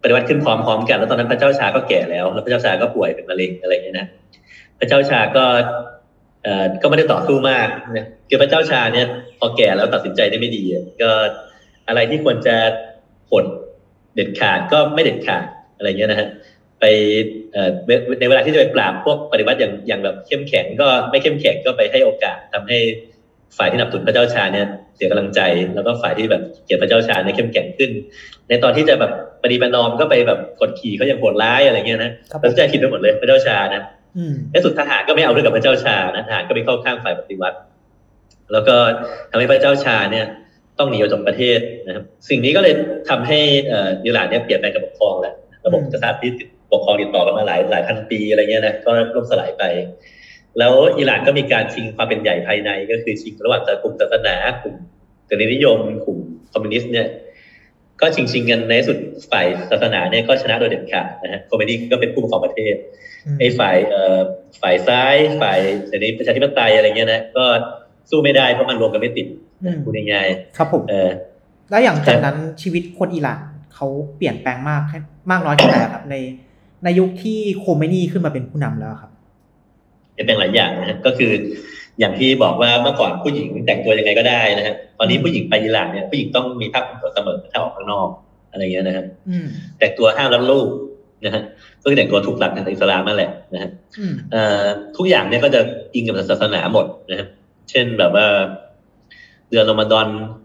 [0.02, 4.06] ปฏิวัติขึ้นพร้อมๆกัน แล้วตอนนั้นพระเจ้าชาก็แก่แล้ว แล้วพระเจ้าชาก็ป่วยเป็นมะเร็งอะไรอย่างเงี้ยนะ
[4.78, 5.44] พระเจ้าชาก็
[6.44, 9.06] เอ่อก็ไม่ได้ต่อสู้มากนะคือพระเจ้าชาเนี่ย
[9.38, 11.10] พอแก่แล้วตัดสินใจได้ไม่ดีอะก็
[11.88, 12.56] อะไรที่ควรจะ
[13.30, 13.44] ผล
[14.14, 15.44] เด็ดขาดก็ไม่เด็ดขาด
[15.76, 16.28] อะไรเงี้ยนะฮะ
[16.80, 17.39] ไปเอ่อ
[17.86, 17.90] ใน
[18.20, 22.78] ในเวลาที่จะไปปราบพวกปฏิวัติอย่างอย่างแบบเข้มแข็งก็ไม่เข้มแข็งก็ไปให้โอกาสทำให้
[23.58, 24.66] ฝ่ายที่นับถือพระเจ้าชาเนี่ย
[24.96, 25.40] เสียกำลังใจ
[25.74, 27.90] แล้วก็ฝ่ายที่แบบเกลียดพระเจ้าชาเนี่ยเข้มแข็งขึ้น
[28.48, 29.12] ในตอนที่จะแบบ
[29.44, 33.82] ปฏิบัตินอมก็ไปแบบกดขี่เขาอย่างโหดร้ายอะไรเงี้ยนะครับผแล้วมใจคิดไปหมดเลยพระเจ้าชานะ
[34.16, 37.58] อืมในสุดทหารก็ไม่เอาเรื่องกับพระเจ้าชานะทหารก็ไปเข้าข้างฝ่ายปฏิวัติ
[38.52, 38.76] แล้วก็
[39.30, 40.26] ทำให้พระเจ้าชาเนี่ย
[40.78, 42.74] ต้องหนีออกจากประเทศนะครับ สิ่งนี้ก็เลย
[43.10, 43.38] ทำให้
[43.68, 46.30] เอ่ออิหร่านเนี่ยเปลี่ยนแปลงการปกครองแล้วระบบอืมกษัตริย์ที่
[46.72, 49.64] ปกครองติดต่อกันมาหลายหลายพันปีอะไรเงี้ยนะก็ล่มสลายไป
[50.58, 54.74] แล้วอิหร่านก็มีการชิงความเป็นใหญ่ภายในก็คือชิงระหว่างกลุ่มศาสนากลุ่ม
[55.28, 56.18] กนิยมกลุ่ม
[56.52, 57.08] คอมมิวนิสต์เนี่ย
[58.00, 58.98] ก็ชิงชิงกันในที่สุด
[59.30, 62.74] ฝ่ายศาสนาเนี่ยก็ชนะโดยเด็ดขาดนะฮะคอมมิวนิสต์ก็เป็นผู้ปกครองประเทศ
[63.26, 64.18] อืมไอ้ฝ่ายเอ่อ
[64.62, 65.58] ฝ่ายซ้ายฝ่าย
[65.88, 67.44] เสรีประชาธิปไตยอะไรเงี้ยนะก็
[68.10, 69.26] สู้ไม่ได้เพราะมันรวมกันไม่ติด
[69.64, 71.10] อืมพูดง่ายครับผมๆเออ
[71.70, 73.40] แล้วอย่างจากนั้นชีวิตคนอิหร่าน
[73.74, 73.86] เขา
[74.16, 74.98] เปลี่ยนแปลงมากแค่
[75.30, 76.16] มากน้อยแค่ไหนอะครับใน
[76.84, 79.10] ในยุคที่โคเมนีขึ้นมาเป็นผู้นำแล้วครับ
[80.18, 81.32] จะเป็นหลายอย่างนะฮะก็คือ
[82.00, 88.08] อย่างที่บอกว่าเมื่อก่อนผู้หญิงแต่งตัวยังไงก็ได้นะฮะตอนนี้ผู้หญิงไปอิหร่านเนี่ยผู้หญิงต้องมีผ้าคลุมหัวเสมอถ้าออกข้างนอก
[88.50, 89.46] อะไรเงี้ยนะฮะอืม
[89.78, 90.68] แต่งตัวห้ามรับลูก
[91.24, 91.42] นะฮะ
[91.82, 94.62] ก็คือแต่งตัวถูกหลักทางอิสลามนั่นแหละนะฮะอืมเอ่อ
[94.96, 95.60] ทุกอย่างเนี่ยก็จะ
[95.94, 97.28] อิงกับศาสนาหมดนะครับ
[97.70, 98.26] เช่นแบบว่า
[99.50, 100.39] เดือนรอมฎอนเอ่อ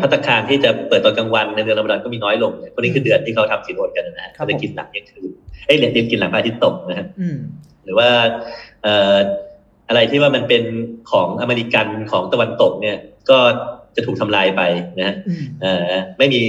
[0.00, 5.30] พัตตาคารที่จะเปิดตอนกลางวันในเดือนรอมฎอนก็มีน้อยลงเนี่ยพวกนี้คือเดือนที่เขาทำศีลอดกันนะฮะเขาจะกินหลังเที่ยงคืน
[5.66, 7.36] เอ้ยเรียนเรียนกินหลังพระอาทิตย์ตกนะฮะอืม
[7.84, 8.08] หรือว่า
[8.82, 9.16] เอ่อ
[9.88, 10.62] อะไรที่ว่ามันเป็น
[11.10, 12.96] ของอเมริกันของตะวันตกเนี่ย
[13.30, 13.38] ก็
[13.96, 14.62] จะถูกทำลายไป
[14.98, 16.40] นะฮะอืมเอ่อไม่มี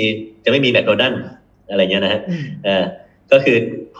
[0.45, 1.21] จะไม่มีแมคโดนัลด์
[1.69, 2.83] อะไรเงี้ยนะฮะอืมเออ
[3.31, 3.57] ก็คือ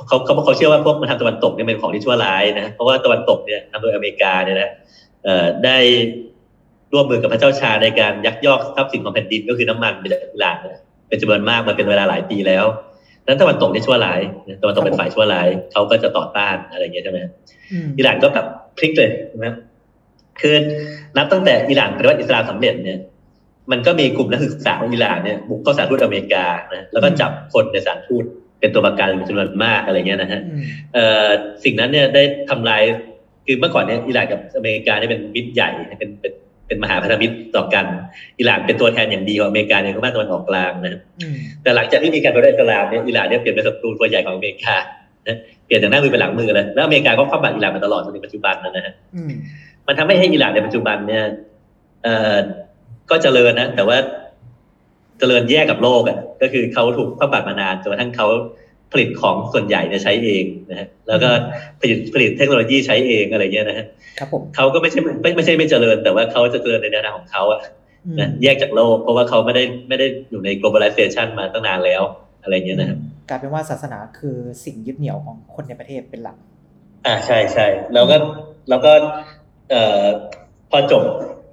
[0.08, 4.70] เขาเขาเขาเชื่อว่าพวกมันทางตะวันตกเนี่ยเป็นของที่ชั่วร้ายนะเพราะว่าตะวันตกเนี่ยนำโดยอเมริกาเนี่ยนะ
[5.24, 5.78] เอ่อได้
[6.96, 12.66] ร่วมมือกับพระเจ้าชาในการยักยอกทรัพย์สินของแผ่นดินก็คือน้ำมันไปจากอิหร่านเนี่ยเป็นจำนวนมากมาเป็นเวลาหลายปีแล้ว
[13.28, 17.20] นั้นตะวันตกเนี่ยชั่วร้ายนะตะวันตกเป็นฝ่ายชั่วร้ายเขาก็จะต่อต้านอะไรอย่างเงี้ยใช่ไหม
[17.72, 18.46] อืมอิหร่านก็แบบ
[18.78, 19.10] พลิกเลย
[19.46, 19.54] นะ
[20.42, 20.56] คือ
[21.18, 23.00] นับตั้งแต่อิหร่านปฏิวัติอิสลามสำเร็จเนี่ย
[23.72, 28.24] มันก็มีกลุ่มนักศึกษาของอิหร่านเนี่ยบุกเข้าสถานทูตอเมริกานะแล้วก็จับคนในสถานทูต
[28.60, 30.62] เป็นตัวประกันเป็นจำนวนมากอะไรเงี้ยนะฮะอืม
[30.94, 31.28] เอ่อ
[31.64, 32.82] สิ่งนั้นเนี่ยได้ทำลาย
[33.46, 36.34] คือเมื่อก่อนเนี่ยอิหร่านกับอเมริกาเนี่ยเป็นมิตรใหญ่เป็นเป็น
[36.68, 37.86] เป็นมหาพันธมิตรต่อกัน
[38.40, 44.76] อิหร่านเป็นตัวแทนอย่างดีของอเมริกาในภูมิภาคตะวันออกกลางนะอืมแต่หลังจากที่มีการปฏิวัติอิสลามเนี่ยอิหร่านเนี่ยเปลี่ยนเป็นศัตรูตัวใหญ่ของอเมริกา
[45.28, 49.32] นะเปลี่ยนจากหน้ามือเป็นหลังมือเลยแล้วอเมริกาก็ครอบบัตรอิหร่านมาตลอดจนถึงปัจจุบันนะฮะอืม
[49.88, 51.24] มันทำให้ให้อิหร่านในปัจจุบันเนี่ย
[52.04, 52.36] เอ่อ
[53.10, 53.98] ก็เจริญนะแต่ว่า
[55.20, 58.28] เจริญแยกกับโลกอะก็คือเขาถูกครอบบัตรมานานจนกระทั่งเขา
[58.96, 61.30] ผลิตของส่วนใหญ่เนี่ยใช้เองนะฮะแล้วก็
[61.82, 63.86] ผลิตผลิตเทคโนโลยีใช้เองอะไรเงี้ยนะฮะ
[64.20, 67.62] ครับผมเขาก็ไม่ใช่ไม่ไม่ใช่ไม่เจริญ แต่ว่าเขาจะเจริญในแนวทางของเขาอะ
[68.06, 72.02] อืมนะแยกจากโลก เพราะว่าเขาไม่ได้ไม่ได้อยู่ใน globalization มาตั้งนานแล้ว
[72.44, 72.98] อะไรเงี้ยนะฮะ
[73.30, 76.38] กลายเป็นว่าศาสนาคือสิ่งยึดเหนี่ยวของคนในประเทศเป็นหลัก
[77.06, 78.18] อ่าใช่ใช่แล้วก็
[78.70, 78.92] แล้วก็
[79.72, 80.04] เอ่อ
[80.72, 81.04] พอจบ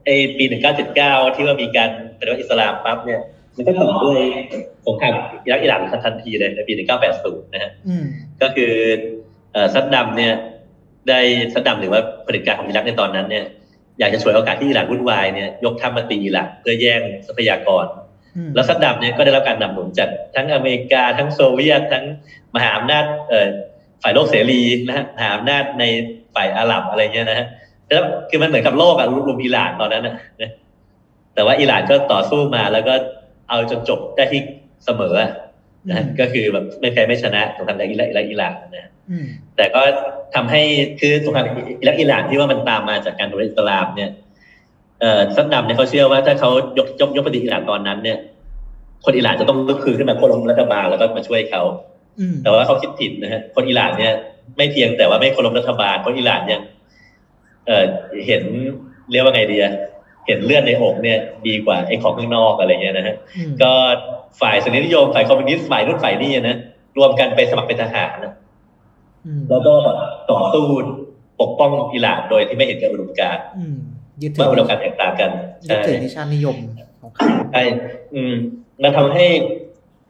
[0.04, 3.20] ไอปีหนึ่งเก้าเจ็ดเก้าที่ว่ามีการปฏิวัติอิสลามปั๊บเนี่ย
[3.56, 4.18] มันก็ต่อด้วย
[4.86, 8.04] สงครามอิรักอิหร่านทันทีเลยในปีหนึ่งเก้าแปดศูนย์นะฮะอืม
[8.42, 8.72] ก็คือ
[9.52, 10.32] เอ่อซัดดัมเนี่ย
[11.08, 11.20] ได้
[11.52, 13.44] ซัดดัมหรือว่าเผด็จการของอิรักในตอนนั้นเนี่ย
[13.98, 17.84] อยากจะฉวยโอกาสที่อิหร่านวุ่นวายเนี่ยยกทัพมาตีอิรักเพื่อแย่งทรัพยากร
[18.36, 22.04] อืมแล้วซัดดัมเนี่ยก็ได้รับการนำหนุนจากทั้งอเมริกาทั้งโซเวียตทั้ง
[22.54, 23.48] มหาอำนาจเอ่อ
[24.02, 25.84] ฝ่ายโลกเสรีนะฮะมหาอำนาจใน
[26.34, 27.46] ฝ่ายอาหรับอะไรเงี้ยนะฮะ
[27.88, 30.50] แล้วคือมันเหมือนกับโลกอะรุมอิหร่านตอนนั้นนะนะ
[31.34, 32.94] แต่ว่าอิหร่านก็ต่อสู้มาแล้วก็
[33.52, 34.40] เอาจนจบได้ที่
[34.84, 35.30] เสมออะ
[35.88, 39.80] นะฮะก็คือแบบไม่แพ้ไม่ชนะสงครามอิรักอิรักอิหร่านนะฮะอืมแต่ก็
[40.34, 40.62] ทำให้
[41.00, 41.44] คือสงคราม
[41.80, 44.10] อิรักอิหร่านที่ว่ามันตามมาจากการปฏิวัติอิสลามเนี่ย
[45.00, 48.18] เอ่อซัดดัมเนี่ยเขาเชื่อว่าถ้าเขายกยกยกปฏิอิหร่านตอนนั้นเนี่ย
[49.04, 51.62] คนอิหร่านจะต้องลุกคือขึ้นมาโค่นล้มรัฐบาลแล้วก็มาช่วยเขา
[52.20, 54.14] อืมแต่ว่าเขาคิดผิดนะฮะคนอิหร่านเนี่ย
[54.56, 56.62] ไม่เพียงแต่ว่าไม่เคารพรัฐบาลคนอิหร่านยัง
[57.66, 57.84] เอ่อ
[58.26, 58.42] เห็น
[59.12, 59.72] เรียกว่าไงดีอะ
[60.26, 63.72] เห็นเลือดในอกเนี่ยดีกว่าไอ้ของข้างนอกอะไรเงี้ยนะฮะอืมก็
[64.40, 66.56] ฝ่ายสนิยมฝ่ายคอมมิวนิสต์ฝ่ายรุ่นฝ่ายนี่นะ
[66.98, 68.32] รวมกันไปสมัครเป็นทหารนะ
[69.26, 69.74] อืมแล้วก็
[70.30, 70.66] ต่อสู้
[71.40, 73.76] ปกป้องอิหร่านโดยที่ไม่เห็นแก่อุดมการณ์อืม
[74.22, 75.30] ยึดถืว่าอุดมการณ์แตกต่างกัน
[75.64, 76.56] ยึดใช่ถือนิชาตินิยม
[77.00, 77.62] ของเขาใช่
[78.14, 78.34] อืม
[78.82, 79.26] มันทำให้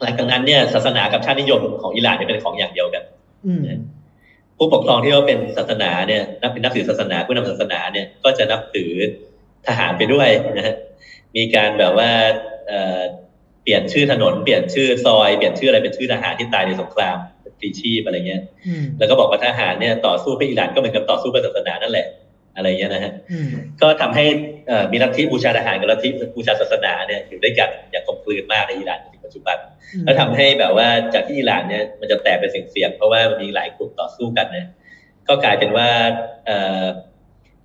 [0.02, 3.02] หลังจากนั้นเนี่ย ศาสนากับชาตินิยมของอิหร่านเนี่ยเป็นของอย่างเดียวกัน
[3.46, 3.62] อืม
[4.58, 8.92] ผู้ปกครองที่ว่าเป็นศาสนาเนี่ยนับเป็นนับถือศาสนาผู้นำศาสนาเนี่ยก็จะนับถือ
[9.66, 10.76] ทหารไปด้วยนะฮะ
[11.36, 12.10] มีการแบบว่า
[12.68, 13.00] เอ่อ
[13.62, 22.06] เปลี่ยนชื่อถนนเปลี่ยนชื่อซอยเปลี่ยนชื่ออะไรเป็นชื่อทหารที่ตายในสงครามเป็นปีชีพอะไรเงี้ยอืมแล้วก็บอกว่าทหารเนี่ยต่อสู้เพื่ออิหร่านก็เหมือนกับต่อสู้เพื่อศาสนานั่นแหละ
[22.56, 23.48] อะไรเงี้ยนะฮะอืม
[23.82, 24.24] ก็ทำให้
[24.68, 29.56] เอ่อมีลัทธิบูชาทหารกับลัทธิบูชาศาสนาเนี่ยอยู่ด้วยกันอย่างกลมกลืนมากในอิหร่านในปัจจุบัน
[30.04, 34.66] แล้วทำให้แบบว่าจากที่อิหร่านเนี่ยมันจะแตกเป็นเสียงๆเพราะว่ามันมีหลายกลุ่มต่อสู้กันเนี่ย
[35.28, 35.88] ก็กลายเป็นว่า
[36.46, 36.84] เอ่อ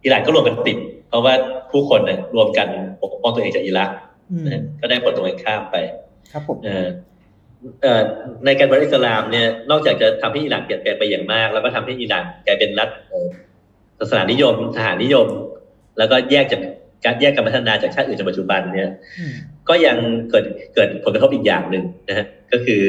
[0.03, 0.77] อิหร่านก็รวมกันติด
[1.09, 1.33] เพราะว่า
[1.71, 2.67] ผู้คนเนี่ยรวมกัน
[3.03, 3.89] ปกป้องตัวเองจากอิรัก
[4.31, 5.75] อืมนะฮะก็ได้ผลตรงกันข้ามไป
[6.31, 6.87] ครับผมเอ่อ
[7.81, 8.01] เอ่อ
[8.45, 13.27] ในการบริอิสลามเนี่ยนอกจากจะทำให้อิหร่านเปลี่ยนแปลงไปอย่างมาก แล้วก็ทำให้อิหร่านกลายเป็นรัฐเอ่อ
[13.99, 15.27] ศาสนานิยมทหารนิยม
[15.97, 16.61] แล้วก็แยกจาก
[17.05, 19.33] การแยกการพัฒนาจากชาติอื่นจนปัจจุบันเนี่ยอืม
[19.69, 19.97] ก็ยัง
[20.29, 22.83] เกิดเกิดผลกระทบอีกอย่างหนึ่งนะฮะก็คือ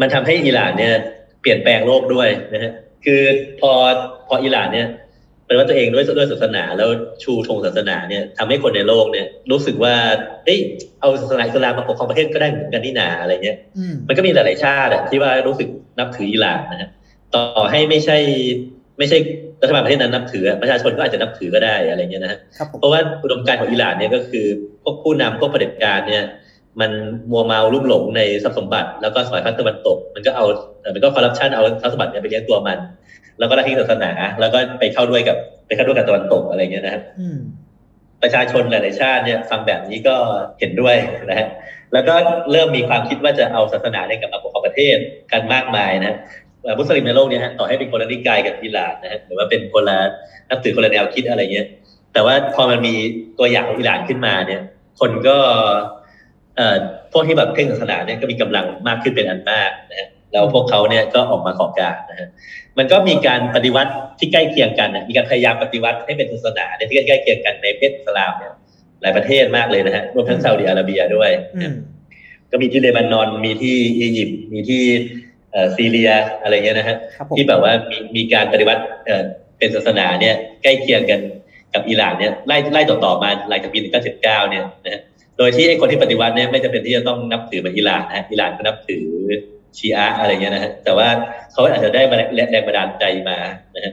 [0.00, 0.94] มันทำให้อิหร่านเนี่ย
[1.40, 2.72] เปลี่ยนแปลงโลกด้วยนะฮะ
[3.04, 3.22] คือ
[3.60, 3.72] พอ
[4.28, 4.88] พออิหร่านเนี่ย
[5.50, 6.88] เป็นว่าตัวเองด้วยด้วยศาสนาแล้ว
[7.22, 9.94] ชูธงศาสนาเนี่ยทำให้คนในโลกเนี่ย รู้สึกว่า
[10.44, 10.58] เอ้ย
[11.00, 16.88] เอาศาสนาอิสลามมาปกครองประเทศก็ได้เหมือนกันนี่นาอะไรเงี้ยอืมมันก็มีหลายๆชาติอะที่ว่ารู้สึกนับถืออิหร่านนะฮะ
[17.34, 18.16] ต่อให้ไม่ใช่
[18.98, 19.18] ไม่ใช่
[19.62, 24.46] รัฐบาลประเทศนั้นนับถืออะประชาชนก็อาจจะนับถือก็ได้อะไรเงี้ยนะฮะครับผมเพราะว่าอุดมการณ์ของอิหร่านเนี่ยก็คือ
[24.82, 26.24] พวกผู้นำพวกเผด็จการเนี่ย
[26.80, 26.90] มัน
[27.30, 30.44] มัวเมาลุ่มหลงในทรัพย์สมบัติ แล้วก็สายพันธุ์ตะวันตก มันก็เอา
[30.80, 32.78] เอ่อมันก็คอร์รัปชันเอาทรัพย์สมบัติเนี่ยไปเลี้ยงตัวมัน
[33.38, 37.38] แล้วก็ละทิ้งศาสนา แล้วก็ไปเข้าด้วยกับไปเข้าด้วยกับตะวันตกอะไรเงี้ยนะฮะอืม
[38.22, 40.14] ประชาชนหลาย ๆ ชาติเนี่ยฟังแบบนี้ก็
[40.58, 40.96] เห็นด้วย
[41.30, 41.48] นะฮะ
[41.92, 42.14] แล้วก็
[42.52, 44.96] เริ่มมีความคิดว่าจะเอาศาสนาเนี่ยกลับมาปกครองประเทศ
[45.32, 46.14] กันมากมายนะ
[46.62, 49.98] เอ่อมุสลิมในโลกเนี่ยฮะต่อให้เป็นคนละนิกายกับอิหร่านนะฮะหรือว่าเป็นคนละ
[50.48, 51.66] นับถือคนละแนวคิดอะไรเงี้ย
[52.12, 52.94] แต่ว่าพอมันมี
[53.38, 54.60] ตัวอย่างของอิหร่านขึ้นมาเนี่ย
[55.00, 55.74] คนก็เอ่อ
[57.12, 62.28] พวกที่แบบเคร่งศาสนาเนี่ยก็มีกำลังมากขึ้นเป็นอันมากนะฮะแล้วพวกเขาเนี่ยก็ออกมาขอการนะฮะ
[62.78, 68.52] มันก็มีการปฏิวัติที่ใกล้เคียงกันนะมีการพยายามปฏิวัติให้เป็นศาสนาเนี่ยที่ใกล้เคียงกันในประเทศอิสลามเนี่ย
[69.02, 71.74] หลายประเทศมากเลยนะฮะรวมทั้งซาอุดิอาระเบียด้วยอืม
[72.50, 74.82] ก็มีที่เลบานอนมีที่อียิปต์มีที่
[75.52, 76.10] เอ่อซีเรีย
[76.42, 79.22] อะไรเงี้ยนะฮะครับผมที่แบบว่ามีมีการปฏิวัติเอ่อ
[79.58, 81.20] เป็นศาสนาเนี่ยใกล้เคียงกัน
[81.74, 83.78] กับอิหร่านเนี่ยไล่ไล่ต่อๆมาหลังจากปี
[84.10, 85.02] 1979เนี่ยนะฮะ
[85.40, 89.04] โดยที่ไอ้คนที่ปฏิวัติเนี่ยไม่จำเป็นที่จะต้องนับถือเหมือนอิหร่านนะฮะอิหร่านก็นับถือ
[89.78, 91.08] ชีอะอะไรเงี้ยนะฮะแต่ว่า
[91.52, 92.02] เขาอาจจะได้
[92.50, 93.38] แรงบันดาลใจมา
[93.76, 93.92] นะฮะ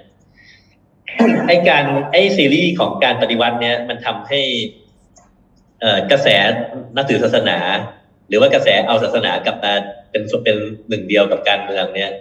[1.48, 4.42] ไอ้การไอ้ซีรีส์ของการปฏิวัติเนี่ยมันทำให้
[5.82, 6.28] เอ่อกระแส
[6.96, 7.58] นับถือศาสนา
[8.28, 9.74] หรือว่ากระแสเอาศาสนากลับมา
[10.12, 10.58] เป็นส่วนเป็น
[10.90, 12.12] หนึ่งเดียวกับการเมืองเนี่ย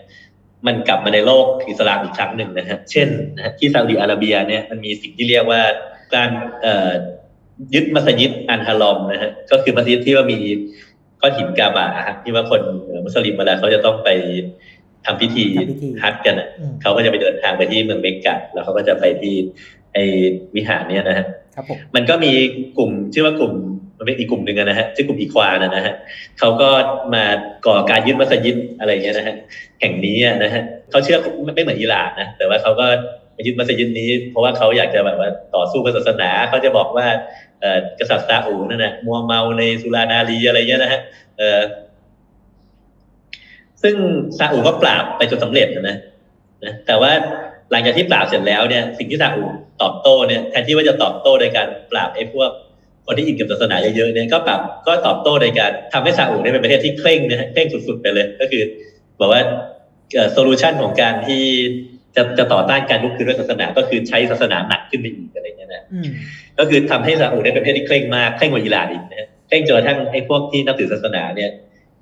[0.67, 5.63] มันกลับมาในโลกอิสลามอีกครั้งหนึ่งนะฮะเช่นนะฮะที่ซาอุดิอาระเบียเนี่ยมันมีสิ่งที่เรียกว่า
[6.15, 6.31] การ
[6.63, 6.91] เอ่อ
[7.75, 10.39] ยึดมัสยิดอันฮารอมนะฮะก็คือมัสยิดที่ว่ามี
[11.21, 14.09] ก้อนหินกาบะฮะที่ว่าคนเอ่อมุสลิมเวลาเขาจะต้องไป
[15.07, 19.35] ทำพิธีทำพิธีฮัจญ์กันอะอืมเขาก็จะไปเดินทางไปที่เมืองเมกกะแล้วเขาก็จะไปที่
[19.93, 19.99] ไอ
[20.57, 22.33] วิหารเนี่ยนะฮะครับผมมันก็มี
[22.79, 23.53] กลุ่มชื่อว่ากลุ่ม
[23.99, 25.95] มันเป็นอีกกลุ่มหนึ่งอะนะฮะชื่อกลุ่มอีควานะนะฮะ
[26.39, 26.69] เขาก็
[27.15, 27.25] มา
[27.67, 29.35] ก่อการยึดมัสยิดอะไรเงี้ยนะฮะ
[29.81, 32.87] แห่งนี้อะนะฮะเขาเชื่อไม่ไม่เหมือนอิหร่านนะแต่ว่าเขาก็
[33.37, 37.46] มายึดมัสยิดนี้ เพราะว่าเขาอยากจะแบบว่าต่อสู้เพื่อศาสนาเขาจะบอกว่าเอ่อ
[37.99, 41.01] กษัตริย์ซาอุนั่นนะมัวเมาในสุรานารีอะไรเงี้ยนะฮะ
[43.83, 43.95] ซึ่ง
[44.39, 45.97] ซาอุก็ปราบไปจนสำเร็จนะ
[46.65, 47.13] นะแต่ว่า
[47.71, 49.45] หลังจากที่ปราบเสร็จแล้วเนี่ยสิ่งที่ซาอุ
[49.83, 52.51] ตอบโต้เนี่ยแทนที่ว่าจะตอบโต้โดยการปราบไอ้พวก
[53.07, 58.63] คนที่อินกับศาสนาเยอะๆเนี่ยก็ปรับก็ตอบโต้โดยการทำให้ซาอุเนี่ยเป็นประเทศที่เคร่งนะฮะเคร่งสุดๆไปเลย ก็คือ
[59.21, 59.43] บอกว่า
[60.33, 61.45] solution ของการที่
[62.17, 65.46] จะจะต่อต้านการลุกขึ้นด้วยศาสนา ก็คือใช้ศาสนาหนักขึ้นไปอีกอะไร
[65.77, 66.11] นะอืม
[66.59, 71.51] ก็คือทำให้ซาอุเนี่ยเป็นประเทศที่เคร่งมากเคร่งกว่าอิหร่านอีกนะฮะเคร่งจนกระทั่งไอ้พวกที่นับถือศาสนาเนี่ย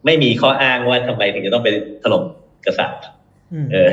[0.05, 1.69] ไม่มีข้ออ้างว่าทำไมถึงจะต้องไป
[2.03, 2.23] ถล่ม
[2.67, 2.99] กษัตริย์
[3.53, 3.91] อืมเออ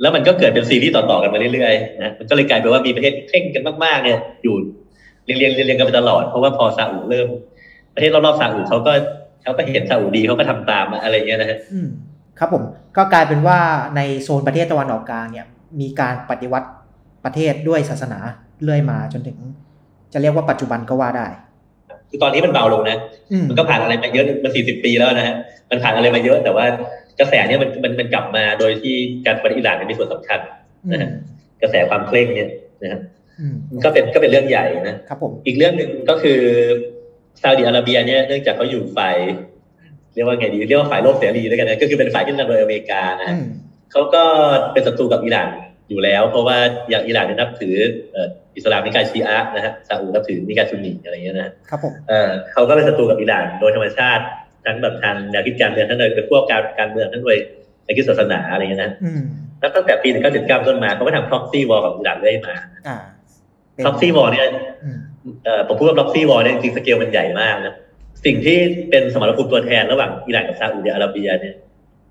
[0.00, 4.54] แล้วมันก็เกิดเป็นซีรีส์ต่อๆกันมาเรื่อยๆนะมันก็เลยกลายเป็นว่ามีประเทศที่เคร่งกันมากๆเนี่ยอยู่
[5.24, 7.28] เรียงๆเรียงๆกันไปตลอดเพราะว่าพอซาอุเริ่ม
[7.94, 8.92] ประเทศรอบๆซาอุเขาก็
[9.42, 11.88] เขาก็เห็นซาอุดีเขาก็ทำตามอะไรเงี้ยนะฮะอืม
[12.38, 12.62] ครับผม
[12.96, 13.58] ก็กลายเป็นว่า
[13.96, 15.46] ในโซนประเทศตะวันออกกลางเนี่ย
[15.80, 16.68] มีการปฏิวัติ
[17.24, 18.18] ประเทศด้วยศาสนา
[18.64, 19.38] เรื่อยมาจนถึง
[20.12, 21.26] จะเรียกว่าปัจจุบันก็ว่าได้
[22.10, 22.96] คือตอนนี้มันเบาลงนะ
[23.32, 25.34] อืมมันก็ผ่านอะไรมาเยอะมันสี่สิบปีแล้วนะฮะ
[25.70, 26.64] มันผ่านอะไรมาเยอะแต่ว่า
[27.20, 28.94] กระแสเนี่ยมันมันมันกลับมาโดยที่
[29.26, 30.40] การปฏิอิหร่านเนี่ยมีส่วนสำคัญ
[30.92, 31.10] นะฮะ
[31.62, 32.50] กระแสความเคร่งเนี่ย
[32.82, 33.00] นะฮะ
[33.40, 36.40] อืมมันก็เป็นก็เป็นเรื่องใหญ่นะครับผมอีกเรื่องหนึ่งก็คือ
[37.40, 39.16] ซาอุดิอาระเบียเนี่ยเนื่องจากเขาอยู่ฝ่าย
[40.14, 43.44] เรียกว่าไงดีเรียกว่าฝ่ายโลกเสรีด้วยกันนะก็คือเป็นฝ่ายที่นำโดยอเมริกานะอืฮะม
[43.92, 44.22] เขาก็
[44.72, 45.48] เป็นศัตรูกับอิหร่าน
[45.90, 46.58] อยู่แล้ว เพราะว่า
[46.90, 47.76] อย่างอิหร่านเนี่ยนับถือ
[48.12, 54.24] เอ่ออิสลามนิกายชีอะห์นะฮะซาอุนับถือนิกายซุนนีอะไรอย่างเงี้ยนะครับผมเอ่อเขาก็เป็นศัตรูกับอิหร่านโดยธรรมชาติ
[54.64, 57.36] ทั้งแบบทางแนวคิดการเมืองทั้งโดยเป็นพวกการการเมืองทั้งโดย
[57.84, 59.22] แนวคิดศาสนาอะไรเงี้ยนะอืม
[59.60, 62.54] แล้วตั้งแต่ปี 1979 ต้นมาเขาก็ทำ proxy war กับอิหร่านเรื่อยมา
[62.88, 62.96] อ่า
[63.74, 64.44] เป็น proxy war เนี่ย
[64.84, 64.98] อืม
[65.44, 67.74] เอ่อผมพูดว่า proxy war เนี่ยจริงๆสเกลมันใหญ่มากนะ
[68.24, 68.58] สิ่งที่
[68.90, 71.54] เป็นสมรภูมิตัวแทนระหว่างอิหร่านกับซาอุดิอาระเบียเนี่ย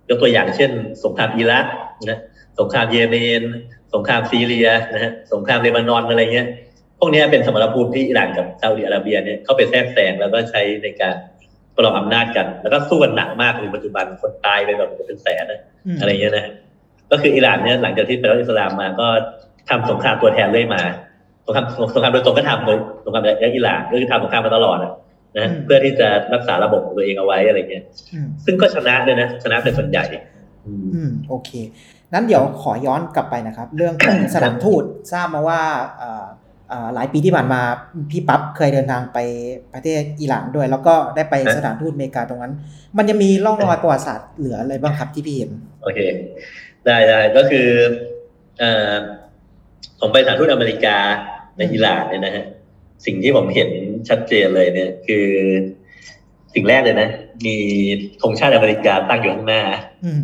[0.09, 0.71] ยกตัวอย่างเช่น
[1.03, 1.65] สงครามอิรัก
[2.09, 2.19] นะ
[2.59, 3.43] สงครามเยเมน
[3.93, 6.47] สงครามซีเรียนะฮะสงครามเลบานอนอะไรเงี้ย
[6.99, 11.15] พวกเนี้ยเป็นสมรภูมิที่อิหร่านกับซาอุดิอาระเบียเนี่ยเข้าไปแทรกแซงแล้วก็ใช้ในการ
[11.75, 15.59] ประลองอำนาจกัน แล้วก็สู้กันหนักมากในปัจจุบันคนตายไปแบบเป็นแสนนะ
[15.95, 16.53] มอะไรเงี้ยนะ
[17.11, 19.07] ก็คืออิหร่านเนี่ยหลังจากที่เป็นรัฐอิสลามมาก็
[19.69, 20.81] ทำสงครามตัวแทนเรื่อยมา
[21.45, 24.93] สงครามสงครามโดยตรงก็ทำโดยสงครามในอิหร่านก็คือทำสงครามมาตลอดอะ
[25.37, 30.05] นะเพื่อที่จะรักษาระบบของตัวเองเอาไว้อะไรเงี้ยอืมซึ่งก็ชนะเลยนะชนะเป็นส่วนใหญ่
[30.65, 31.49] อืมอืมโอเค
[32.13, 35.61] นั้นเดี๋ยวขอย้อนกลับไปนะครับ เรื่องของสถานทูตทราบมาว่า
[35.99, 36.25] เอ่อ
[36.69, 37.61] เอ่อหลายปีที่ผ่านมา
[38.11, 39.17] พี่ปั๊บเคยเดินทางไป
[39.73, 42.53] ประเทศอิหร่านด้วย แล้วก็ได้ไปครับสถานทูตอเมริกาตรงนั้น
[42.97, 45.51] มันจะมีร่องรอยประวัติศาสตร์เหลืออะไรบ้างครับที่พี่เห็น
[45.83, 45.99] โอเค
[46.85, 47.67] ได้ได้ก็คือ
[48.59, 48.93] เอ่อ
[49.99, 50.97] ผมไปสถานทูตอเมริกา
[51.57, 52.45] ในอิหร่านเนี่ยนะฮะ
[53.05, 53.69] สิ่งที่ผมเห็น
[54.09, 55.27] ชัดเจนเลยเนี่ย คือ
[56.53, 57.09] สิ่งแรกเลยนะ
[57.45, 57.55] มี
[58.21, 59.63] ธงชาติอเมริกาตั้งอยู่ข้างหน้า
[60.05, 60.21] อืม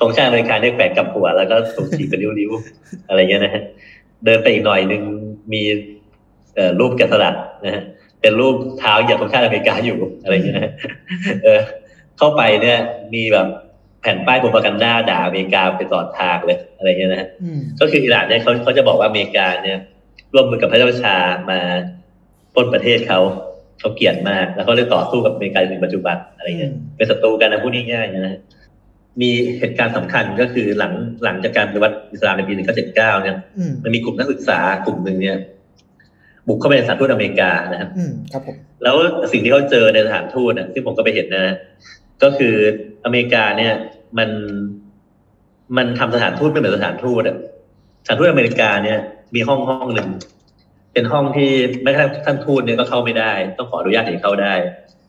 [0.00, 3.62] ธงชาติอเมริกาเนี่ยแขวนกับหัว แล้วก็ถูกฉีกเป็นริ้วๆอะไรเงี้ยนะฮะ
[4.24, 5.02] เดินไปอีกหน่อยหนึ่ง
[5.52, 5.62] มี
[6.54, 7.82] เอ่อรูปแกะสลักนะฮะ
[8.20, 10.72] เป็นรูปเท้าเหยียบธงชาติอเมริกาอยู่อะไรเงี้ยนะฮะ
[11.44, 11.60] เออ
[12.18, 12.78] เข้าไปเนี่ย
[13.14, 13.46] มีแบบ
[14.00, 19.78] แผ่นป้ายโปรปากันดาด่าอเมริกาไปตลอดทางเลยอะไรเงี้ยนะฮะอืมก็คืออิหร่านเนี่ยเขาเขาจะบอกว่าอเมริกาเนี่ย
[20.34, 21.16] ร่วมมือกับพระเจ้าชา
[21.50, 21.60] มา
[22.54, 23.20] ปล้นประเทศเขา
[23.80, 28.38] เขาเกลียดมาก แล้วเขาเลยต่อสู้กับอเมริกาจนถึงปัจจุบันอะไรเงี้ยอืมเป็นศัตรูกันนะพูดง่ายๆนะฮะ
[29.20, 30.92] มีเหตุการณ์สำคัญก็คือหลัง
[31.24, 35.38] หลังจากการปฏิวัติอิสลามในปี 1979 เนี่ยอืมมันมีกลุ่มนักศึกษากลุ่มหนึ่งเนี่ย
[36.46, 38.96] บุกเข้าไปในสถานทูตอเมริกานะครับอืมครับผมแล้ว
[39.32, 41.54] สิ่งที่เขาเจอในสถานทูตน่ะซึ่งผมก็ไปเห็นนะ
[42.22, 42.54] ก็คือ
[43.04, 43.72] อเมริกาเนี่ย
[44.18, 44.30] มัน
[45.76, 47.36] มันทำสถานทูตไม่เหมือนสถานทูตอะ
[48.04, 48.98] สถานทูตอเมริกาเนี่ย
[49.34, 50.08] มีห้องห้องหนึ่ง
[50.94, 51.50] เป็นห้องที่
[51.82, 54.54] แม้กระทั่งท่านทูตเนี่ยก็เข้าไม่ได้ ต้องขออนุญาตถึงเข้าได้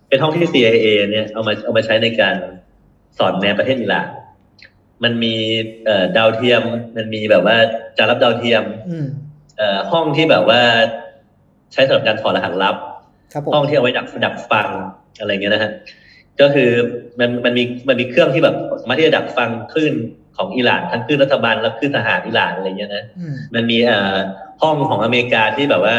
[0.09, 2.35] เป็นห้องที่ CIA เนี่ยเอามาเอามาใช้ในการ
[3.17, 4.07] สอนแนวประเทศอิหร่าน
[5.03, 5.35] มันมี
[5.85, 6.63] เอ่อดาวเทียม
[6.97, 7.55] มันมีแบบว่า
[7.97, 9.05] จานรับดาวเทียมอืม
[9.57, 10.61] เอ่อห้องที่แบบว่า
[11.73, 12.75] ใช้สำหรับการถอดรหัสลับ
[13.33, 14.69] ครับผมห้องที่เอาไว้ดักดักฟัง
[15.19, 15.71] อะไรเงี้ยนะฮะ
[16.41, 16.69] ก็คือ
[17.19, 19.93] มันมันมีมันมีเครื่องที่แบบสามารถที่จะดักฟังคลื่น
[20.37, 24.15] ของอิหร่านทั้งคลื่นรัฐบาลและคลื่นทหารอิหร่านอะไรเงี้ยนะอืมมันมีเอ่อ
[24.61, 25.95] ห้องของอเมริกาที่แบบว่า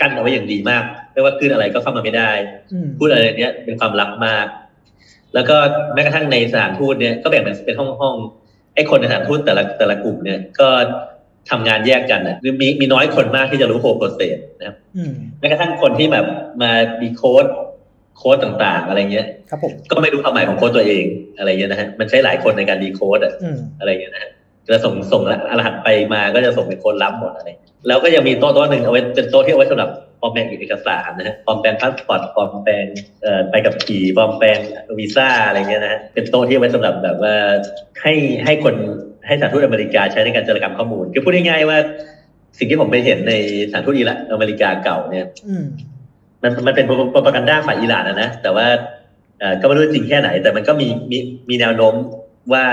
[0.00, 0.82] กั้นเอาไว้อย่างดีมาก
[1.12, 2.30] ไม่ว่าคลื่นอะไรก็เข้ามาไม่ได้
[2.72, 4.46] อืมพูดอะไรเนี้ยเป็นความลับมาก
[5.34, 5.56] แล้วก็
[5.94, 8.14] แม้กระทั่งในสถานทูตเนี่ยก็แบ่งเป็นเป็นห้องห้อง
[8.74, 10.68] ไอ้คนในสถานทูตแต่ละแต่ละกลุ่มเนี่ยก็
[11.50, 16.26] ทำงานแยกกันอะมีมีน้อยคนมากที่จะรู้โฮโปรเซสนะครับอืมแม้กระทั่งคนที่แบบ
[16.62, 17.46] มา decode
[18.16, 21.04] code ต่างๆ อะไรเงี้ย ครับผม ก็ไม่รู้ความหมายของโค้ดตัวเอง
[21.38, 24.30] อะไรเงี้ยนะฮะ มันใช้หลายคนในการ decode อะอืมอะไรเงี้ยนะฮะ
[24.68, 25.22] จะส่งส่ง
[25.58, 27.48] รหัสไปมาก็จะส่งเป็นคนรับหมดอะไร
[27.88, 32.84] แล้วก็ยังมีโต๊ะโต๊ะหนึ่งเอาไว้เป็นโต๊ะที่เอาไว้สำหรับปลอมแปลงเอกสารนะฮะปลอมแปลงพาสปอร์ตปลอมแปลง
[33.22, 34.58] เอ่อใบขับขี่ปลอมแปลง
[34.98, 37.34] วีซ่าอะไรเงี้ยนะฮะ เป็นโต๊ะที่เอาไว้สำหรับแบบว่า
[38.02, 38.74] ให้ให้คน
[39.26, 41.78] ให้สถานทูตอเมริกาใช้ในการจารกรรมข้อมูล คือพูดง่ายๆว่า
[42.58, 43.32] สิ่งที่ผมไปเห็นใน
[43.68, 45.54] สถานทูตอิหร่านอเมริกาเก่าเนี่ยอื
[46.42, 48.66] มมันมันเป็นโปรปากันด้าฝ่ายอิหร่านนะนะแต่ว่า
[49.38, 51.94] เอ่อก็ไม่รู้จริงแค่ไหน แต่มันก็มีมีมีแนวโน้ม
[52.52, 52.64] ว่า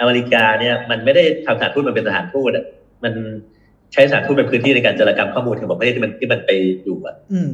[0.00, 2.64] อเมริกาเนี่ยมันไม่ได้ทำสถานทูตมันเป็นสถานทูตอะ
[3.04, 3.12] มัน
[3.92, 6.50] ใช้สถานทูตเป็นพื้นที่ในการจารกรรมข้อมูลของประเทศที่มันที่มันไป
[6.84, 7.50] อยู่อะอืม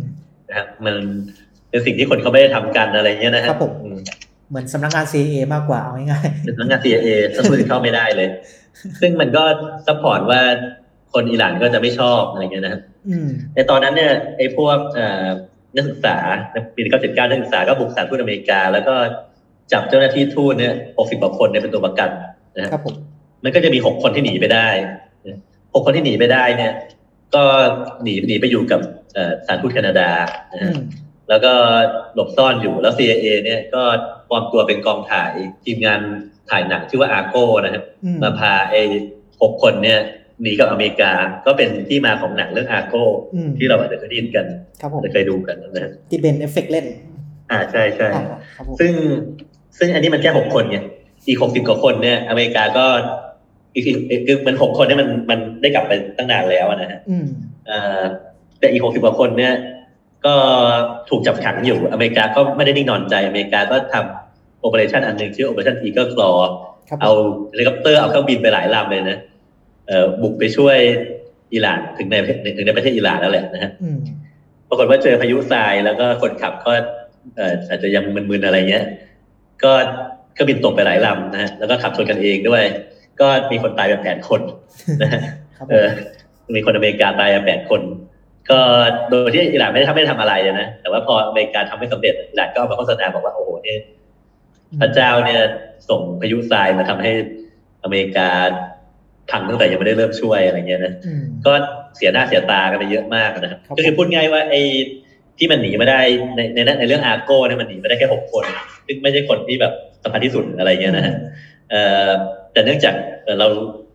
[0.49, 0.95] นะครับมัน
[1.71, 3.99] เป็นสิ่งที่คนเขาไม่ได้ทำกันอะไรเงี้ยนะฮะครับผมอืม
[4.51, 8.29] เหมือนสำนักงาน CIA มากกว่าเอาง่ายเป็นพนักงาน CIA สมุนเข้าไม่ได้เลย
[9.01, 9.43] ซึ่งมันก็
[9.87, 10.41] support ว่า
[11.13, 15.27] คนอิหร่านก็จะไม่ชอบอะไรเงี้ยนะฮะๆอืมในตอนนั้นเนี่ยไอ้พวกเอ่อ
[15.77, 16.17] นักศึกษา
[16.53, 18.95] ในปี1979นักศึกษาก็บุกสถานทูตอเมริกา แล้วก็
[19.73, 22.11] จับเจ้าหน้าที่ทูตเนี่ย60กว่าคนเนี่ยเป็นตัวประกัน
[22.57, 22.95] นะฮะครับผม
[23.45, 24.69] มันก็จะมี6คนที่หนีไปได้
[25.75, 26.73] หกคนที่หนีไปได้เนี่ย
[27.35, 27.43] ก็
[28.03, 28.81] หนีหนีไปอยู่กับ
[29.15, 30.11] เอ่อสถานทูตแคนาดา
[30.53, 30.81] นะอืฮะม
[31.29, 31.53] แล้วก็
[32.15, 33.83] หลบซ่อนอยู่แล้ว CIA เนี่ยก็
[34.29, 35.33] ปลอมตัวเป็นกองถ่าย
[35.65, 36.01] ทีมงาน
[36.51, 38.83] ถ่ายหนังชื่อว่า Argo นะครับอืมมาพาไอ้
[39.43, 39.99] หกคนเนี่ย
[40.43, 41.13] หนีกลับอเมริกา
[41.47, 43.05] ก็เป็นที่มาของหนังเรื่อง Argo
[43.35, 44.47] อืมที่เราอาจจะเคยได้ยินกัน
[44.81, 46.87] ครับผมอาจจะเคยดูกันนะฮะที่ Ben Affleck เล่น
[47.51, 48.25] อ่าใช่ใช่อ่า
[48.57, 48.93] ครับผมซึ่ง
[49.79, 50.79] ซึ่งอันนี้มันแค่หกคนไง
[51.29, 52.87] อีกหกสิบกว่าคนเนี่ย อเมริกาก็
[53.75, 57.27] อีกอีกคือมันหกคนเนี่ยมันมันได้กลับไปตั้งนานแล้วนะฮะอืม
[57.71, 58.03] อ่า
[58.59, 59.55] แต่อีกหกสิบกว่าคนเนี่ย
[60.27, 60.35] ก็
[61.09, 66.31] ถูกจับขังอยู่อเมริกาก็ไม่ได้นิ่งนอนใจ อเมริกาก็ทำ operation อันหนึ่งชื่อ operation Eagle Claw
[66.89, 67.13] ครับผมเอา
[67.51, 69.30] เฮลิคอปเตอร์เอาเครื่องบินไปหลายลำเลยนะเอ่อ
[70.23, 70.79] บุกไปช่วย
[71.53, 72.15] อิหร่านถึงใน
[72.57, 73.99] ถึงในประเทศอิหร่านแล้วแหละนะฮะอืม
[74.69, 76.73] ปรากฏว่าเจอพายุทรายแล้วก็คนขับก็
[77.37, 78.85] เอ่ออาจจะยังมึนๆอะไรเงี้ย
[79.63, 79.73] ก็
[80.39, 82.65] ก็บินตกไปหลายลำนะฮะแล้วก็ขับชนกันเองด้วย
[83.21, 84.41] ก็มีคนตายไปแปดคน
[85.03, 85.21] นะฮะ
[85.57, 85.87] ครับเออ
[86.57, 87.81] มีคนอเมริกาตายไปแปดคน
[88.51, 88.61] ก็
[89.11, 93.79] โดยที่อิหร่านไม่ได้ทำไม่ได้ทำอะไรเลยนะแต่ว่าพออเมริกาทำไม่สำเร็จอิหร่านก็เอามาโฆษณาบอกว่าโอ้โหเนี่ย
[94.81, 95.41] พระเจ้าเนี่ย
[95.89, 97.11] ส่งพายุทรายมาทำให้
[97.85, 98.29] อเมริกา
[99.31, 101.53] พังตั้งแต่ยังไม่ได้เริ่มช่วยอะไรเงี้ยนะอืมก็
[101.97, 104.61] เสียหน้าเสียตากันไปเยอะมากนะครับครับก็คือพูดง่ายว่าไอ้
[105.39, 106.01] ที่มันหนีมาได้
[106.37, 108.45] ในในในเรื่องอาร์โก้เนี่ยมันหนีมาได้แค่หกคน
[108.87, 109.73] ซึ่งไม่ใช่คนที่แบบ
[110.05, 111.15] สำคัญที่สุดอะไรเงี้ยนะฮะ
[111.71, 112.09] เอ่อ
[112.53, 113.49] แต่เนื่องจากเอ่อเรา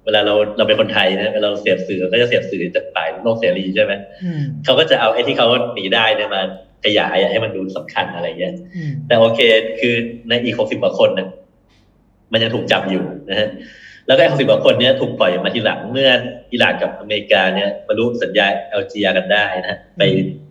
[0.05, 3.93] เวลาเราเราเป็นคนไทยนะเวลาเราเสพสื่อเราก็จะเสพสื่อจากฝ่ายโลกเสรีใช่ไหม
[4.23, 6.41] อืมเขาก็จะเอาไอ้ที่เขาหนีได้เนี่ยมา
[6.85, 9.39] ขยายให้มันดูสำคัญอะไรเงี้ยอืมแต่โอเค
[9.79, 9.95] คือ
[10.29, 11.27] ในอีกหกสิบกว่าคนนะ
[12.31, 13.47] มันยังถูกจับอยู่นะฮะ
[14.07, 16.09] แล้วก็หกสิบกว่าคนเนี้ยถูกปล่อยมาทีหลังเมื่อ
[16.51, 20.01] อิหร่านกับอเมริกาเนี่ยบรรลุสัญญาเอลจีกันได้นะฮะไป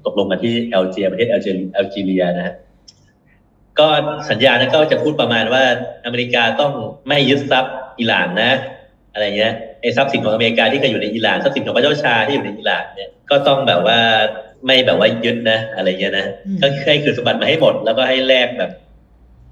[0.05, 2.55] ตกลงกันที่เอลจีประเทศเอลจีเอลจีเรียนะฮะ
[3.79, 3.89] ก็
[4.31, 5.65] สัญญานั้นก็จะพูดประมาณว่า
[6.05, 6.73] อเมริกาต้อง
[7.09, 8.53] ไม่ยึดทรัพย์อิหร่านนะ
[9.13, 13.99] อะไรเงี้ยไอ้ทรัพย์สินของอเมริกาที่เคยอยู่ในอิหร่านทรัพย์สินของพระเจ้าชาที่อยู่ในอิหร่านเนี่ยก็ต้องแบบว่า
[14.67, 18.71] ไม่แบบว่ายึดนะ อะไรเงี้ยนะอืมก็ให้คืนสมบัติมาให้หมดแล้วก็ให้แลกแบบ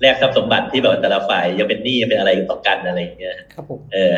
[0.03, 4.15] แลกทรัพย์สมบัติที่แบบแต่ละฝ่ายยังเป็นหนี้ยังเป็นอะไรต่อกันอะไรอย่างเงี้ยครับผมเออ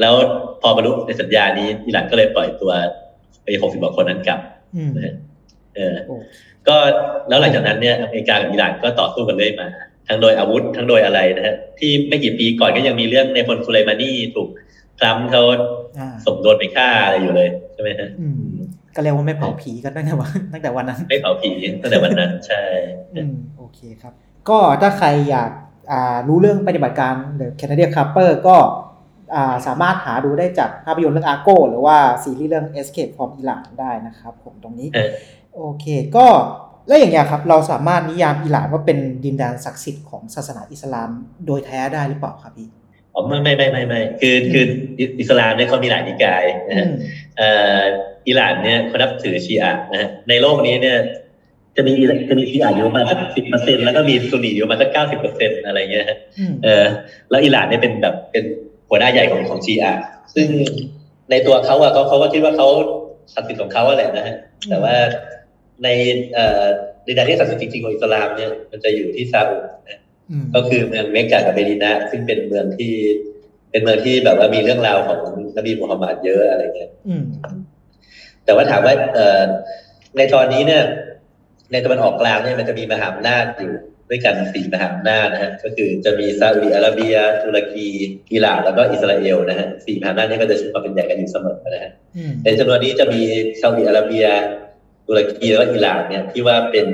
[0.00, 0.14] แล้ว
[0.62, 2.72] พอบรรลุในสัญญานี้อิหร่านก็เลยปล่อยตัว
[3.42, 4.40] ไปหกสิบกว่าคนนั้นกลับ
[4.76, 5.14] อืมนะฮะ
[5.76, 6.16] เออโอ้
[6.68, 6.76] ก็
[7.28, 9.68] แล้วหลังจากนั้นเนี่ยอเมริกากับอิหร่านก็ต่อสู้กันเรื่อยมา
[10.08, 14.48] ทั้งโดยอาวุธทั้งโดยอะไรนะฮะที่ไม่กี่ปีก่อนก็ยังมีเรื่องในพลสุไลมานีถูก
[14.98, 15.42] ทรัมป์เขา
[15.98, 18.42] อ่าส่งโดรนไปฆ่าอะไรอยู่เลยใช่ไหมฮะอืม
[18.94, 21.50] ก็เรียกว่าไม่เผาผีกันตั้งแต่วันตั้งแต่วันนั้น ไม่เผาผี
[21.82, 22.62] ตั้งแต่วันนั้นใช่
[23.16, 24.14] อืมโอเคครับ
[24.48, 25.50] ก็ถ้าใครอยาก
[25.92, 28.56] อ่ารู้เรื่องปฏิบัติการ The Canadian Copper ก็
[29.34, 35.10] อ่าสามารถหาดูได้จากภาพยนตร์เรื่อง Argo หรือว่าซีรีส์เรื่อง Escape from Iran ได้นะครับ ผมตรงนี้เออ
[35.54, 36.26] โอเคก็
[36.86, 41.10] แล้วอย่างเงี้ยครับ เราสามารถนิยามอิหร่านว่าเป็นดินแดนศักดิ์สิทธิ์ของศาสนาอิสลาม
[41.46, 42.68] โดยแท้ได้หรือเปล่าครับพี่
[43.14, 44.64] อ๋อไม่ไม่ไม่ไม่ไม่คือคือ
[45.20, 46.92] อิสลามเนี่ยเขามีหลายนิกายนะอืฮะม
[47.36, 47.80] เอ่อ
[48.28, 50.98] อิหร่านเนี่ยเขานับถือชีอะห์นะฮะในโลกนี้เนี่ย
[51.76, 51.92] จะมี
[52.28, 56.84] จะมีชีอะห์อยู่ประมาณสักสิบเปอร์เซ็นแล้วก็มีซุนนีอยู่ประมาณสักเก้าสิบเปอร์เซ็นอะไรเงี้ยฮะอืมเออ
[57.30, 58.44] แล้วอิหร่านเนี่ยเป็นแบบเป็น
[58.88, 60.00] หัวหน้าใหญ่ของของชีอะห์
[60.34, 60.48] ซึ่ง
[61.30, 62.68] ในตัวเขาอะเขาเขาก็คิดว่าเขา
[63.34, 64.34] ศักดิ์สิทธิ์ของเขาอะแหละนะฮะ
[64.70, 64.94] แต่ว่า
[65.84, 65.88] ใน
[66.34, 66.64] เอ่อ
[67.04, 72.92] ในแดนที่ศักดิ์สิทธิ์จริงๆของอิสลามเนี่ยมันจะอยู่ที่ซาอุดนะอืมก็คือเมืองเมกกะกับเมดินะซึ่งเป็นเมืองที่
[73.70, 75.20] เป็นเมืองที่แบบว่ามีเรื่องราวของ
[75.56, 77.24] นบีมุฮัมมัดเยอะอะไรเงี้ยอืม
[78.44, 79.40] แต่ว่าถามว่าเอ่อ
[80.16, 80.82] ในตอนนี้เนี่ย
[81.72, 83.72] ในตะวันออกกลางเนี่ยมันจะมีมหาอำนาจอยู่
[84.10, 87.88] ด้วยกันสี่มหาอำนาจนะฮะก็คือจะมีซาอุดิอาระเบีย ตุรกี
[88.32, 93.22] อิหร่านแล้วก็อิสราเอลนะฮะสี่มหาอำนาจนี้ก็จะชุมมาเป็นใหญ่กันอยู่เสมอนะฮะอืมในจำนวนนี้จะมี
[93.60, 94.26] ซาอุดิอาระเบีย
[95.08, 96.86] ตุรกีแล้วก็อิหร่านเนี่ยที่ว่าเป็น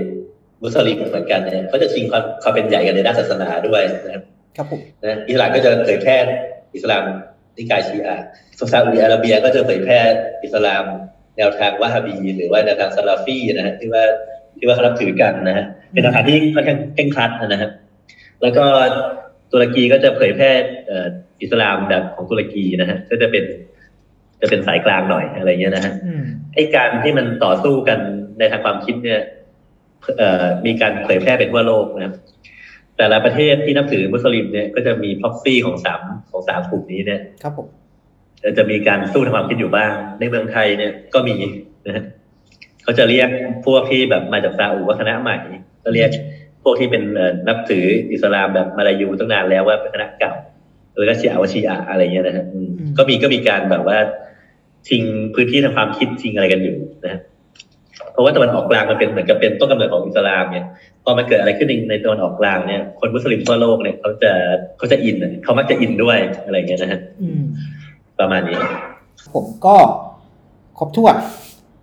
[0.63, 4.23] มุสลิมเหมือนกันเนี่ยเขาจะชิงความความเป็นใหญ่กันในด้านศาสนาด้วยนะครับ
[4.57, 6.17] ครับผมนะอิหร่านก็จะเผยแพร่
[6.75, 7.05] อิสลาม
[7.57, 8.25] นิกายชีอะห์
[8.59, 10.01] ส่วนซาอุดิอาระเบียก็จะเผยแพร่
[10.45, 10.85] อิสลาม
[11.37, 14.05] แนวทางวะฮาบีหรือว่าแนวทางซาลาฟีนะฮะที่ว่า
[14.61, 17.71] ที่ว่าเขานับถือกันนะฮะเป็นแนวทางที่ค่อนข้างเคร่งครัดนะฮะ
[18.43, 18.65] แล้วก็
[19.53, 20.51] ตุรกีก็จะเผยแพร่
[20.87, 21.07] เอ่อ
[21.43, 23.45] อิสลามแบบของตุรกีนะฮะก็จะเป็น
[24.41, 26.23] จะเป็นสายกลางหน่อยอะไรเงี้ยนะฮะอืม
[26.55, 27.99] ไอ้การที่มันต่อสู้กัน
[28.39, 29.21] ในทางความคิดเนี่ย
[30.19, 32.15] เอ่อมีการเผยแพร่ไปทั่วโลกนะครับ
[32.97, 37.67] แต่ละประเทศที่นับถือมุสลิมเนี่ยก็จะมีพ็อกซี่ของสามของสามกลุ่มนี้เนี่ย ครับผม
[38.59, 41.35] จะมีการสู้ทางความคิดอยู่บ้าง ในเมืองไทยเนี่ยก็มี
[41.87, 42.05] นะฮะ
[42.83, 43.29] เขาจะเรียก
[43.67, 45.37] พวกที่แบบมาจากซาอุวัฒนะใหม่
[45.85, 46.11] ก็เรียก
[46.65, 50.33] พวกที่เป็นเอ่อนับถืออิสลามแบบมาลายูตั้งนานแล้วว่าเป็นคณะเก่า
[50.95, 53.99] หรือก็เชียาวะชีอะห์อะไรเงี้ยนะฮะอืมก็มีก็มีการแบบว่า
[54.89, 55.03] ชิง
[55.35, 57.21] พื้นที่ทางความคิดชิงอะไรกันอยู่นะฮะ
[58.13, 60.67] เพราะว่าตะวันออกกลางมันเป็นเหมือนกับเป็นต้นกำเนิดของอิสลามเนี่ย
[61.05, 64.33] พอมันเกิดอะไรขึ้นในในตะวันออกกลางเนี่ยคนมุสลิมทั่วโลกเนี่ยเขาจะ
[64.79, 67.43] เขาจะอินอะเขามักจะอินด้วยอะไรเงี้ยนะฮะอืม
[68.19, 68.59] ประมาณนี้
[69.35, 69.77] ผมก็
[70.79, 71.17] ครบถ้วน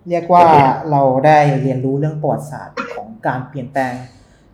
[0.10, 0.46] เรียกว่า
[0.92, 3.94] เราได้เรียนรู้เรื่องประวัติศาสตร์ของการเปลี่ยนแปลง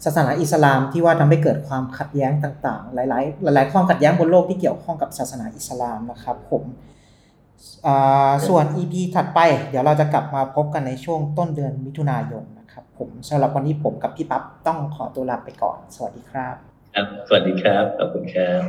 [0.03, 3.05] ศาสนาอิสลามที่ว่าทำให้เกิดความขัดแย้งต่างๆ หลา
[3.51, 6.63] ยๆ หลาย ๆ ความขัดแย้งบนโลกที่เกี่ยวข้องกับศาสนาอิสลามนะครับผม
[7.88, 16.55] อ่าส่วน EP ถัดไป เดี๋ยวเราจะกลับมาพบกันในช่วงต้นเดือนมิถุนายนนะครับผมสำหรับวันนี้ผมกับพี่ปั๊บต้องขอตัวลาไปก่อน สวัสดีครับ
[16.95, 18.61] ครับ สวัสดีครับ ขอบคุณครับ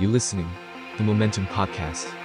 [0.00, 0.50] You listening,
[0.96, 2.19] the Momentum Podcast.